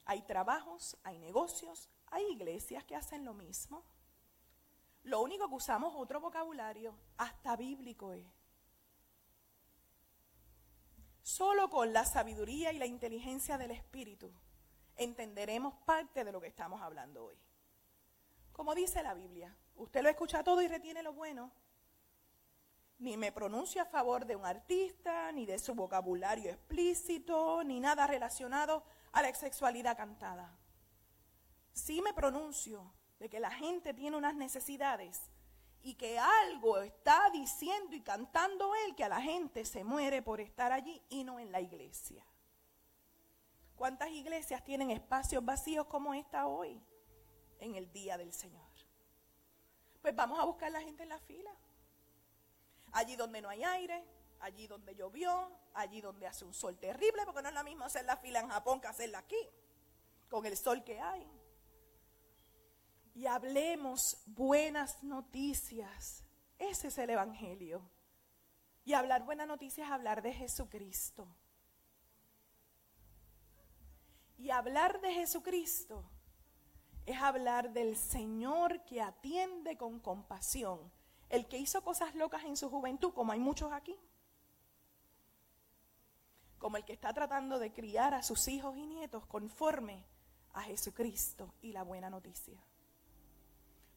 Hay 0.05 0.21
trabajos, 0.21 0.97
hay 1.03 1.19
negocios, 1.19 1.89
hay 2.07 2.23
iglesias 2.31 2.83
que 2.83 2.95
hacen 2.95 3.25
lo 3.25 3.33
mismo. 3.33 3.83
Lo 5.03 5.21
único 5.21 5.47
que 5.47 5.55
usamos 5.55 5.93
otro 5.95 6.19
vocabulario, 6.19 6.97
hasta 7.17 7.55
bíblico 7.55 8.13
es. 8.13 8.25
Solo 11.21 11.69
con 11.69 11.91
la 11.91 12.05
sabiduría 12.05 12.71
y 12.71 12.77
la 12.77 12.85
inteligencia 12.85 13.57
del 13.57 13.71
Espíritu 13.71 14.31
entenderemos 14.95 15.73
parte 15.85 16.23
de 16.23 16.31
lo 16.31 16.39
que 16.39 16.47
estamos 16.47 16.81
hablando 16.81 17.25
hoy. 17.25 17.37
Como 18.51 18.73
dice 18.73 19.03
la 19.03 19.13
Biblia, 19.13 19.55
usted 19.75 20.01
lo 20.01 20.09
escucha 20.09 20.43
todo 20.43 20.61
y 20.61 20.67
retiene 20.67 21.03
lo 21.03 21.13
bueno. 21.13 21.51
Ni 22.99 23.17
me 23.17 23.31
pronuncio 23.31 23.81
a 23.81 23.85
favor 23.85 24.25
de 24.25 24.35
un 24.35 24.45
artista, 24.45 25.31
ni 25.31 25.45
de 25.45 25.59
su 25.59 25.75
vocabulario 25.75 26.51
explícito, 26.51 27.63
ni 27.63 27.79
nada 27.79 28.07
relacionado 28.07 28.83
a 29.15 29.21
la 29.23 29.33
sexualidad 29.33 29.97
cantada. 29.97 30.55
Sí 31.73 32.01
me 32.01 32.13
pronuncio 32.13 32.93
de 33.17 33.29
que 33.29 33.39
la 33.39 33.49
gente 33.49 33.93
tiene 33.93 34.15
unas 34.15 34.35
necesidades 34.35 35.19
y 35.81 35.95
que 35.95 36.19
algo 36.19 36.77
está 36.77 37.29
diciendo 37.31 37.95
y 37.95 38.01
cantando 38.01 38.73
él 38.85 38.95
que 38.95 39.03
a 39.03 39.09
la 39.09 39.21
gente 39.21 39.65
se 39.65 39.83
muere 39.83 40.21
por 40.21 40.39
estar 40.39 40.71
allí 40.71 41.01
y 41.09 41.23
no 41.23 41.39
en 41.39 41.51
la 41.51 41.61
iglesia. 41.61 42.23
¿Cuántas 43.75 44.09
iglesias 44.11 44.63
tienen 44.63 44.91
espacios 44.91 45.43
vacíos 45.43 45.87
como 45.87 46.13
esta 46.13 46.45
hoy? 46.45 46.79
en 47.59 47.75
el 47.75 47.91
día 47.91 48.17
del 48.17 48.33
Señor. 48.33 48.63
Pues 50.01 50.15
vamos 50.15 50.39
a 50.39 50.45
buscar 50.45 50.71
la 50.71 50.81
gente 50.81 51.03
en 51.03 51.09
la 51.09 51.19
fila. 51.19 51.51
Allí 52.91 53.15
donde 53.15 53.41
no 53.41 53.49
hay 53.49 53.63
aire, 53.63 54.03
allí 54.45 54.67
donde 54.67 54.95
llovió, 54.95 55.51
allí 55.73 56.01
donde 56.01 56.27
hace 56.27 56.45
un 56.45 56.53
sol 56.53 56.77
terrible, 56.77 57.23
porque 57.25 57.41
no 57.41 57.49
es 57.49 57.55
lo 57.55 57.63
mismo 57.63 57.83
hacer 57.83 58.05
la 58.05 58.17
fila 58.17 58.39
en 58.39 58.49
Japón 58.49 58.79
que 58.79 58.87
hacerla 58.87 59.19
aquí, 59.19 59.49
con 60.29 60.45
el 60.45 60.55
sol 60.55 60.83
que 60.83 60.99
hay. 60.99 61.27
Y 63.13 63.25
hablemos 63.25 64.21
buenas 64.25 65.03
noticias. 65.03 66.23
Ese 66.59 66.89
es 66.89 66.97
el 66.97 67.09
Evangelio. 67.09 67.81
Y 68.83 68.93
hablar 68.93 69.23
buenas 69.23 69.47
noticias 69.47 69.87
es 69.87 69.93
hablar 69.93 70.21
de 70.21 70.33
Jesucristo. 70.33 71.27
Y 74.37 74.51
hablar 74.51 75.01
de 75.01 75.13
Jesucristo 75.13 76.03
es 77.05 77.17
hablar 77.21 77.71
del 77.71 77.95
Señor 77.95 78.83
que 78.85 79.01
atiende 79.01 79.77
con 79.77 79.99
compasión, 79.99 80.91
el 81.29 81.47
que 81.47 81.57
hizo 81.57 81.83
cosas 81.83 82.15
locas 82.15 82.43
en 82.43 82.57
su 82.57 82.69
juventud, 82.69 83.13
como 83.13 83.31
hay 83.31 83.39
muchos 83.39 83.71
aquí, 83.71 83.97
como 86.65 86.77
el 86.77 86.83
que 86.83 86.93
está 86.93 87.13
tratando 87.13 87.59
de 87.59 87.71
criar 87.71 88.15
a 88.15 88.23
sus 88.23 88.47
hijos 88.47 88.75
y 88.75 88.87
nietos 88.87 89.23
conforme 89.27 90.03
a 90.53 90.63
Jesucristo 90.63 91.53
y 91.61 91.73
la 91.73 91.83
buena 91.83 92.09
noticia. 92.09 92.59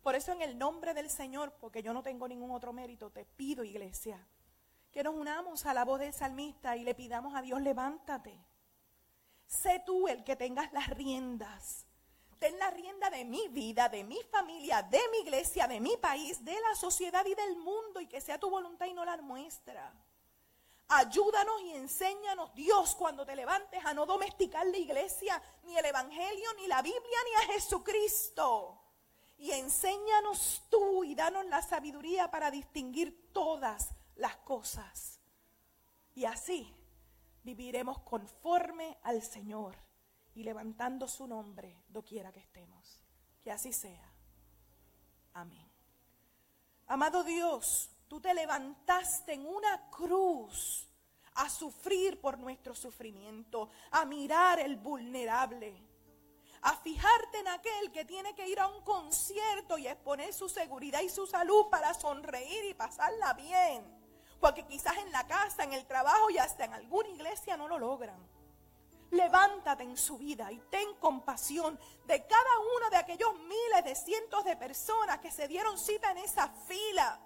Por 0.02 0.14
eso 0.14 0.32
en 0.32 0.42
el 0.42 0.58
nombre 0.58 0.92
del 0.92 1.08
Señor, 1.08 1.54
porque 1.62 1.82
yo 1.82 1.94
no 1.94 2.02
tengo 2.02 2.28
ningún 2.28 2.50
otro 2.50 2.74
mérito, 2.74 3.08
te 3.08 3.24
pido 3.24 3.64
iglesia, 3.64 4.22
que 4.92 5.02
nos 5.02 5.14
unamos 5.14 5.64
a 5.64 5.72
la 5.72 5.86
voz 5.86 6.00
del 6.00 6.12
salmista 6.12 6.76
y 6.76 6.84
le 6.84 6.94
pidamos 6.94 7.34
a 7.34 7.40
Dios, 7.40 7.62
levántate. 7.62 8.38
Sé 9.46 9.82
tú 9.86 10.06
el 10.06 10.22
que 10.22 10.36
tengas 10.36 10.70
las 10.74 10.90
riendas 10.90 11.86
ten 12.38 12.56
la 12.58 12.70
rienda 12.70 13.10
de 13.10 13.24
mi 13.24 13.48
vida, 13.48 13.88
de 13.88 14.04
mi 14.04 14.22
familia, 14.30 14.82
de 14.82 15.00
mi 15.10 15.18
iglesia, 15.20 15.66
de 15.66 15.80
mi 15.80 15.96
país, 15.96 16.44
de 16.44 16.52
la 16.52 16.74
sociedad 16.76 17.24
y 17.26 17.34
del 17.34 17.56
mundo 17.56 18.00
y 18.00 18.06
que 18.06 18.20
sea 18.20 18.38
tu 18.38 18.48
voluntad 18.48 18.86
y 18.86 18.94
no 18.94 19.04
la 19.04 19.16
nuestra. 19.16 19.92
Ayúdanos 20.88 21.60
y 21.62 21.72
enséñanos, 21.72 22.54
Dios, 22.54 22.94
cuando 22.94 23.26
te 23.26 23.36
levantes 23.36 23.84
a 23.84 23.92
no 23.92 24.06
domesticar 24.06 24.66
la 24.66 24.78
iglesia, 24.78 25.40
ni 25.64 25.76
el 25.76 25.84
Evangelio, 25.84 26.54
ni 26.54 26.66
la 26.66 26.80
Biblia, 26.80 27.18
ni 27.26 27.34
a 27.34 27.52
Jesucristo. 27.52 28.80
Y 29.36 29.50
enséñanos 29.50 30.62
tú 30.70 31.04
y 31.04 31.14
danos 31.14 31.44
la 31.46 31.60
sabiduría 31.60 32.30
para 32.30 32.50
distinguir 32.50 33.30
todas 33.32 33.90
las 34.16 34.36
cosas. 34.38 35.20
Y 36.14 36.24
así 36.24 36.74
viviremos 37.44 38.00
conforme 38.00 38.98
al 39.02 39.22
Señor 39.22 39.76
y 40.34 40.42
levantando 40.42 41.06
su 41.06 41.26
nombre 41.26 41.84
doquiera 41.88 42.32
que 42.32 42.40
estemos. 42.40 43.04
Que 43.42 43.52
así 43.52 43.72
sea. 43.72 44.12
Amén. 45.34 45.70
Amado 46.86 47.22
Dios, 47.22 47.90
tú 48.08 48.20
te 48.20 48.34
levantaste 48.34 49.34
en 49.34 49.46
una 49.46 49.88
cruz 49.90 50.88
a 51.34 51.48
sufrir 51.48 52.20
por 52.20 52.38
nuestro 52.38 52.74
sufrimiento, 52.74 53.70
a 53.92 54.04
mirar 54.04 54.58
el 54.58 54.76
vulnerable, 54.76 55.80
a 56.62 56.74
fijarte 56.76 57.38
en 57.38 57.48
aquel 57.48 57.92
que 57.92 58.04
tiene 58.04 58.34
que 58.34 58.48
ir 58.48 58.58
a 58.58 58.66
un 58.66 58.82
concierto 58.82 59.78
y 59.78 59.86
exponer 59.86 60.32
su 60.32 60.48
seguridad 60.48 61.00
y 61.00 61.08
su 61.08 61.26
salud 61.26 61.66
para 61.70 61.94
sonreír 61.94 62.64
y 62.64 62.74
pasarla 62.74 63.34
bien. 63.34 63.84
Porque 64.40 64.66
quizás 64.66 64.96
en 64.98 65.12
la 65.12 65.26
casa, 65.26 65.64
en 65.64 65.72
el 65.72 65.86
trabajo 65.86 66.30
y 66.30 66.38
hasta 66.38 66.64
en 66.64 66.74
alguna 66.74 67.08
iglesia 67.08 67.56
no 67.56 67.68
lo 67.68 67.78
logran. 67.78 68.18
Levántate 69.10 69.84
en 69.84 69.96
su 69.96 70.18
vida 70.18 70.52
y 70.52 70.58
ten 70.70 70.94
compasión 70.96 71.78
de 72.06 72.26
cada 72.26 72.58
uno 72.76 72.90
de 72.90 72.96
aquellos 72.96 73.32
miles 73.38 73.84
de 73.84 73.94
cientos 73.94 74.44
de 74.44 74.56
personas 74.56 75.18
que 75.20 75.30
se 75.30 75.48
dieron 75.48 75.78
cita 75.78 76.10
en 76.10 76.18
esa 76.18 76.48
fila, 76.66 77.18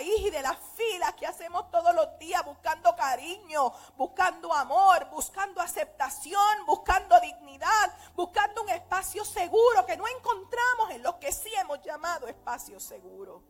y 0.00 0.30
de 0.30 0.42
las 0.42 0.56
filas 0.76 1.14
que 1.14 1.26
hacemos 1.26 1.70
todos 1.70 1.94
los 1.94 2.18
días 2.18 2.44
buscando 2.44 2.94
cariño, 2.96 3.72
buscando 3.96 4.52
amor, 4.54 5.08
buscando 5.10 5.60
aceptación, 5.60 6.64
buscando 6.66 7.20
dignidad, 7.20 7.92
buscando 8.14 8.62
un 8.62 8.70
espacio 8.70 9.24
seguro 9.24 9.84
que 9.84 9.96
no 9.96 10.06
encontramos 10.08 10.90
en 10.90 11.02
los 11.02 11.16
que 11.16 11.32
sí 11.32 11.50
hemos 11.60 11.82
llamado 11.82 12.26
espacio 12.26 12.80
seguro 12.80 13.42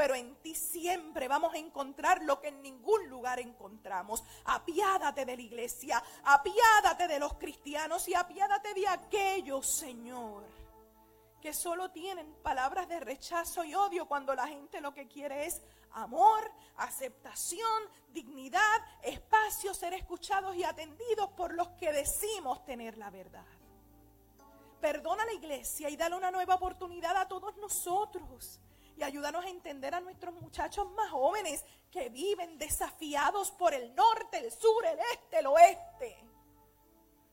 pero 0.00 0.14
en 0.14 0.34
ti 0.36 0.54
siempre 0.54 1.28
vamos 1.28 1.52
a 1.52 1.58
encontrar 1.58 2.22
lo 2.22 2.40
que 2.40 2.48
en 2.48 2.62
ningún 2.62 3.10
lugar 3.10 3.38
encontramos. 3.38 4.24
Apiádate 4.46 5.26
de 5.26 5.36
la 5.36 5.42
iglesia, 5.42 6.02
apiádate 6.24 7.06
de 7.06 7.18
los 7.18 7.34
cristianos 7.34 8.08
y 8.08 8.14
apiádate 8.14 8.72
de 8.72 8.88
aquellos, 8.88 9.66
Señor, 9.66 10.44
que 11.42 11.52
solo 11.52 11.90
tienen 11.90 12.32
palabras 12.42 12.88
de 12.88 12.98
rechazo 12.98 13.62
y 13.62 13.74
odio 13.74 14.08
cuando 14.08 14.34
la 14.34 14.46
gente 14.46 14.80
lo 14.80 14.94
que 14.94 15.06
quiere 15.06 15.44
es 15.44 15.60
amor, 15.92 16.50
aceptación, 16.76 17.82
dignidad, 18.08 18.60
espacio, 19.02 19.74
ser 19.74 19.94
escuchados 19.94 20.56
y 20.56 20.64
atendidos 20.64 21.30
por 21.30 21.54
los 21.54 21.68
que 21.70 21.92
decimos 21.92 22.64
tener 22.64 22.96
la 22.98 23.10
verdad. 23.10 23.46
Perdona 24.80 25.24
la 25.24 25.32
iglesia 25.32 25.90
y 25.90 25.96
dale 25.96 26.16
una 26.16 26.30
nueva 26.30 26.54
oportunidad 26.54 27.16
a 27.16 27.28
todos 27.28 27.56
nosotros 27.58 28.60
y 29.00 29.02
ayúdanos 29.02 29.44
a 29.44 29.48
entender 29.48 29.94
a 29.94 30.00
nuestros 30.00 30.34
muchachos 30.34 30.90
más 30.90 31.10
jóvenes 31.10 31.64
que 31.90 32.10
viven 32.10 32.58
desafiados 32.58 33.50
por 33.50 33.72
el 33.72 33.94
norte, 33.94 34.38
el 34.38 34.52
sur, 34.52 34.84
el 34.84 34.98
este, 35.14 35.38
el 35.38 35.46
oeste. 35.46 36.24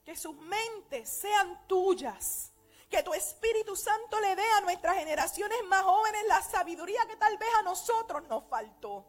Que 0.06 0.15
sus 0.15 0.36
mentes 0.36 1.10
sean 1.10 1.67
tuyas. 1.67 2.54
Que 2.89 3.04
tu 3.04 3.13
Espíritu 3.13 3.76
Santo 3.76 4.19
le 4.19 4.36
dé 4.36 4.50
a 4.58 4.62
nuestras 4.62 4.95
generaciones 4.97 5.58
más 5.67 5.84
jóvenes 5.84 6.21
la 6.28 6.41
sabiduría 6.41 7.06
que 7.06 7.17
tal 7.17 7.38
vez 7.38 7.50
a 7.60 7.63
nosotros 7.63 8.23
nos 8.28 8.43
faltó 8.50 9.06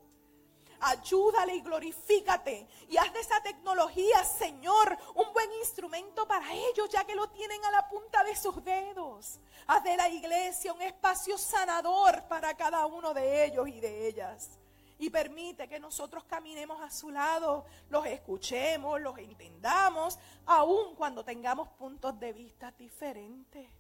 ayúdale 0.80 1.56
y 1.56 1.60
glorifícate. 1.60 2.66
Y 2.88 2.96
haz 2.96 3.12
de 3.12 3.20
esa 3.20 3.40
tecnología, 3.42 4.24
Señor, 4.24 4.96
un 5.14 5.32
buen 5.32 5.52
instrumento 5.54 6.26
para 6.26 6.52
ellos, 6.52 6.88
ya 6.90 7.04
que 7.04 7.14
lo 7.14 7.28
tienen 7.30 7.64
a 7.64 7.70
la 7.70 7.88
punta 7.88 8.22
de 8.24 8.36
sus 8.36 8.62
dedos. 8.64 9.40
Haz 9.66 9.84
de 9.84 9.96
la 9.96 10.08
iglesia 10.08 10.72
un 10.72 10.82
espacio 10.82 11.36
sanador 11.38 12.26
para 12.28 12.56
cada 12.56 12.86
uno 12.86 13.12
de 13.14 13.44
ellos 13.44 13.68
y 13.68 13.80
de 13.80 14.08
ellas. 14.08 14.58
Y 14.98 15.10
permite 15.10 15.68
que 15.68 15.78
nosotros 15.78 16.24
caminemos 16.24 16.80
a 16.82 16.90
su 16.90 17.10
lado, 17.10 17.64
los 17.88 18.04
escuchemos, 18.06 19.00
los 19.00 19.16
entendamos, 19.18 20.18
aun 20.46 20.96
cuando 20.96 21.24
tengamos 21.24 21.68
puntos 21.68 22.18
de 22.18 22.32
vista 22.32 22.72
diferentes. 22.72 23.70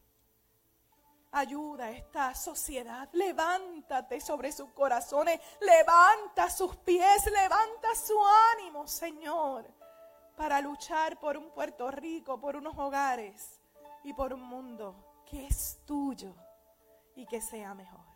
Ayuda 1.32 1.86
a 1.86 1.90
esta 1.90 2.34
sociedad. 2.34 3.08
Levántate 3.12 4.20
sobre 4.20 4.50
sus 4.50 4.70
corazones. 4.70 5.40
Levanta 5.60 6.48
sus 6.48 6.74
pies. 6.76 7.26
Levanta 7.26 7.94
su 7.94 8.18
ánimo, 8.54 8.86
Señor. 8.88 9.66
Para 10.36 10.60
luchar 10.60 11.18
por 11.20 11.36
un 11.36 11.50
Puerto 11.50 11.90
Rico, 11.90 12.40
por 12.40 12.56
unos 12.56 12.78
hogares 12.78 13.60
y 14.04 14.14
por 14.14 14.32
un 14.32 14.42
mundo 14.42 15.22
que 15.26 15.46
es 15.46 15.80
tuyo 15.84 16.34
y 17.14 17.26
que 17.26 17.40
sea 17.40 17.74
mejor. 17.74 18.07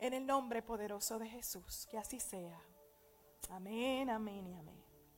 En 0.00 0.14
el 0.14 0.26
nombre 0.26 0.62
poderoso 0.62 1.18
de 1.18 1.28
Jesús, 1.28 1.86
que 1.90 1.98
así 1.98 2.20
sea. 2.20 2.58
Amén, 3.50 4.08
amén 4.08 4.46
y 4.46 4.54
amén. 4.54 4.79